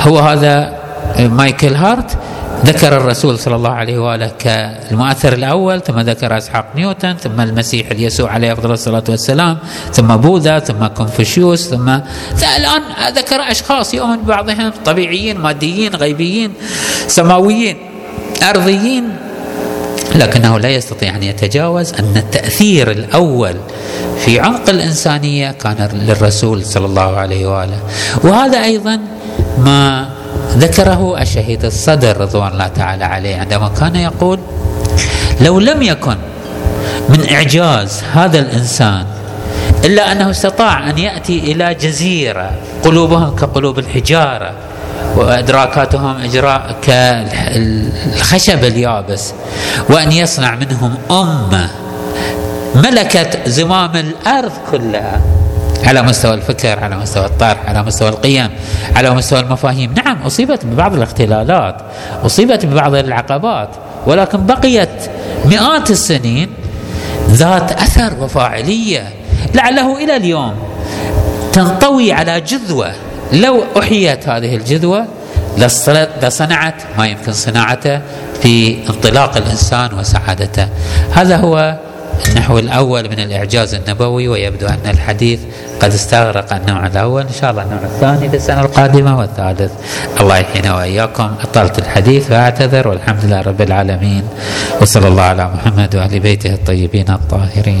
هو 0.00 0.18
هذا 0.18 0.72
مايكل 1.18 1.74
هارت 1.74 2.16
ذكر 2.64 2.96
الرسول 2.96 3.38
صلى 3.38 3.56
الله 3.56 3.70
عليه 3.70 3.98
وآله 3.98 4.30
كالمؤثر 4.38 5.32
الأول 5.32 5.80
ثم 5.82 6.00
ذكر 6.00 6.36
إسحاق 6.36 6.66
نيوتن 6.76 7.14
ثم 7.14 7.40
المسيح 7.40 7.90
اليسوع 7.90 8.30
عليه 8.32 8.52
أفضل 8.52 8.72
الصلاة 8.72 9.04
والسلام 9.08 9.58
ثم 9.92 10.16
بوذا 10.16 10.58
ثم 10.58 10.86
كونفوشيوس 10.86 11.68
ثم 11.68 11.88
الآن 12.56 12.82
ذكر 13.12 13.50
أشخاص 13.50 13.94
يؤمن 13.94 14.16
ببعضهم 14.16 14.72
طبيعيين 14.84 15.38
ماديين 15.38 15.94
غيبيين 15.94 16.52
سماويين 17.06 17.76
أرضيين. 18.50 19.25
لكنه 20.16 20.58
لا 20.58 20.68
يستطيع 20.68 21.16
أن 21.16 21.22
يتجاوز 21.22 21.94
أن 21.94 22.16
التأثير 22.16 22.90
الأول 22.90 23.56
في 24.24 24.40
عمق 24.40 24.68
الإنسانية 24.68 25.50
كان 25.50 25.88
للرسول 25.92 26.64
صلى 26.64 26.86
الله 26.86 27.16
عليه 27.16 27.46
وآله. 27.46 27.78
وهذا 28.24 28.64
أيضا 28.64 29.00
ما 29.58 30.08
ذكره 30.56 31.22
الشهيد 31.22 31.64
الصدر 31.64 32.20
رضوان 32.20 32.52
الله 32.52 32.68
تعالى 32.68 33.04
عليه 33.04 33.36
عندما 33.36 33.68
كان 33.80 33.96
يقول 33.96 34.38
لو 35.40 35.60
لم 35.60 35.82
يكن 35.82 36.16
من 37.08 37.28
إعجاز 37.30 38.02
هذا 38.12 38.38
الإنسان 38.38 39.06
إلا 39.84 40.12
أنه 40.12 40.30
استطاع 40.30 40.90
أن 40.90 40.98
يأتي 40.98 41.38
إلى 41.38 41.74
جزيرة 41.74 42.50
قلوبهم 42.84 43.36
كقلوب 43.36 43.78
الحجارة 43.78 44.52
وأدراكاتهم 45.16 46.16
إجراء 46.16 46.76
كالخشب 46.82 48.64
اليابس 48.64 49.32
وأن 49.90 50.12
يصنع 50.12 50.54
منهم 50.54 50.94
أمة 51.10 51.70
ملكت 52.74 53.40
زمام 53.46 53.96
الأرض 53.96 54.52
كلها 54.70 55.20
على 55.84 56.02
مستوى 56.02 56.34
الفكر 56.34 56.84
على 56.84 56.96
مستوى 56.96 57.26
الطرح 57.26 57.68
على 57.68 57.82
مستوى 57.82 58.08
القيم 58.08 58.50
على 58.96 59.10
مستوى 59.10 59.40
المفاهيم. 59.40 59.94
نعم 60.04 60.22
أصيبت 60.22 60.64
ببعض 60.64 60.94
الاختلالات 60.94 61.76
أصيبت 62.24 62.66
ببعض 62.66 62.94
العقبات 62.94 63.68
ولكن 64.06 64.46
بقيت 64.46 65.10
مئات 65.44 65.90
السنين 65.90 66.48
ذات 67.30 67.72
أثر 67.72 68.12
وفاعلية. 68.20 69.08
لعله 69.54 70.04
إلى 70.04 70.16
اليوم 70.16 70.54
تنطوي 71.52 72.12
على 72.12 72.40
جذوة 72.40 72.92
لو 73.32 73.64
أحيت 73.78 74.28
هذه 74.28 74.56
الجذوة 74.56 75.06
لصنعت 76.22 76.74
ما 76.98 77.06
يمكن 77.06 77.32
صناعته 77.32 78.00
في 78.42 78.76
انطلاق 78.90 79.36
الإنسان 79.36 79.98
وسعادته. 79.98 80.68
هذا 81.12 81.36
هو 81.36 81.78
النحو 82.28 82.58
الأول 82.58 83.08
من 83.08 83.20
الإعجاز 83.20 83.74
النبوي 83.74 84.28
ويبدو 84.28 84.66
أن 84.66 84.90
الحديث 84.90 85.40
قد 85.80 85.92
استغرق 85.92 86.54
النوع 86.54 86.86
الأول. 86.86 87.22
إن 87.22 87.34
شاء 87.40 87.50
الله 87.50 87.62
النوع 87.62 87.82
الثاني 87.82 88.28
في 88.28 88.36
السنة 88.36 88.60
القادمة 88.60 89.18
والثالث. 89.18 89.72
الله 90.20 90.36
يحيينا 90.36 90.76
وإياكم. 90.76 91.34
أطلت 91.42 91.78
الحديث 91.78 92.28
فأعتذر 92.28 92.88
والحمد 92.88 93.24
لله 93.24 93.40
رب 93.40 93.60
العالمين. 93.60 94.22
وصلى 94.80 95.08
الله 95.08 95.22
على 95.22 95.50
محمد 95.54 95.96
وآل 95.96 96.20
بيته 96.20 96.54
الطيبين 96.54 97.10
الطاهرين. 97.10 97.74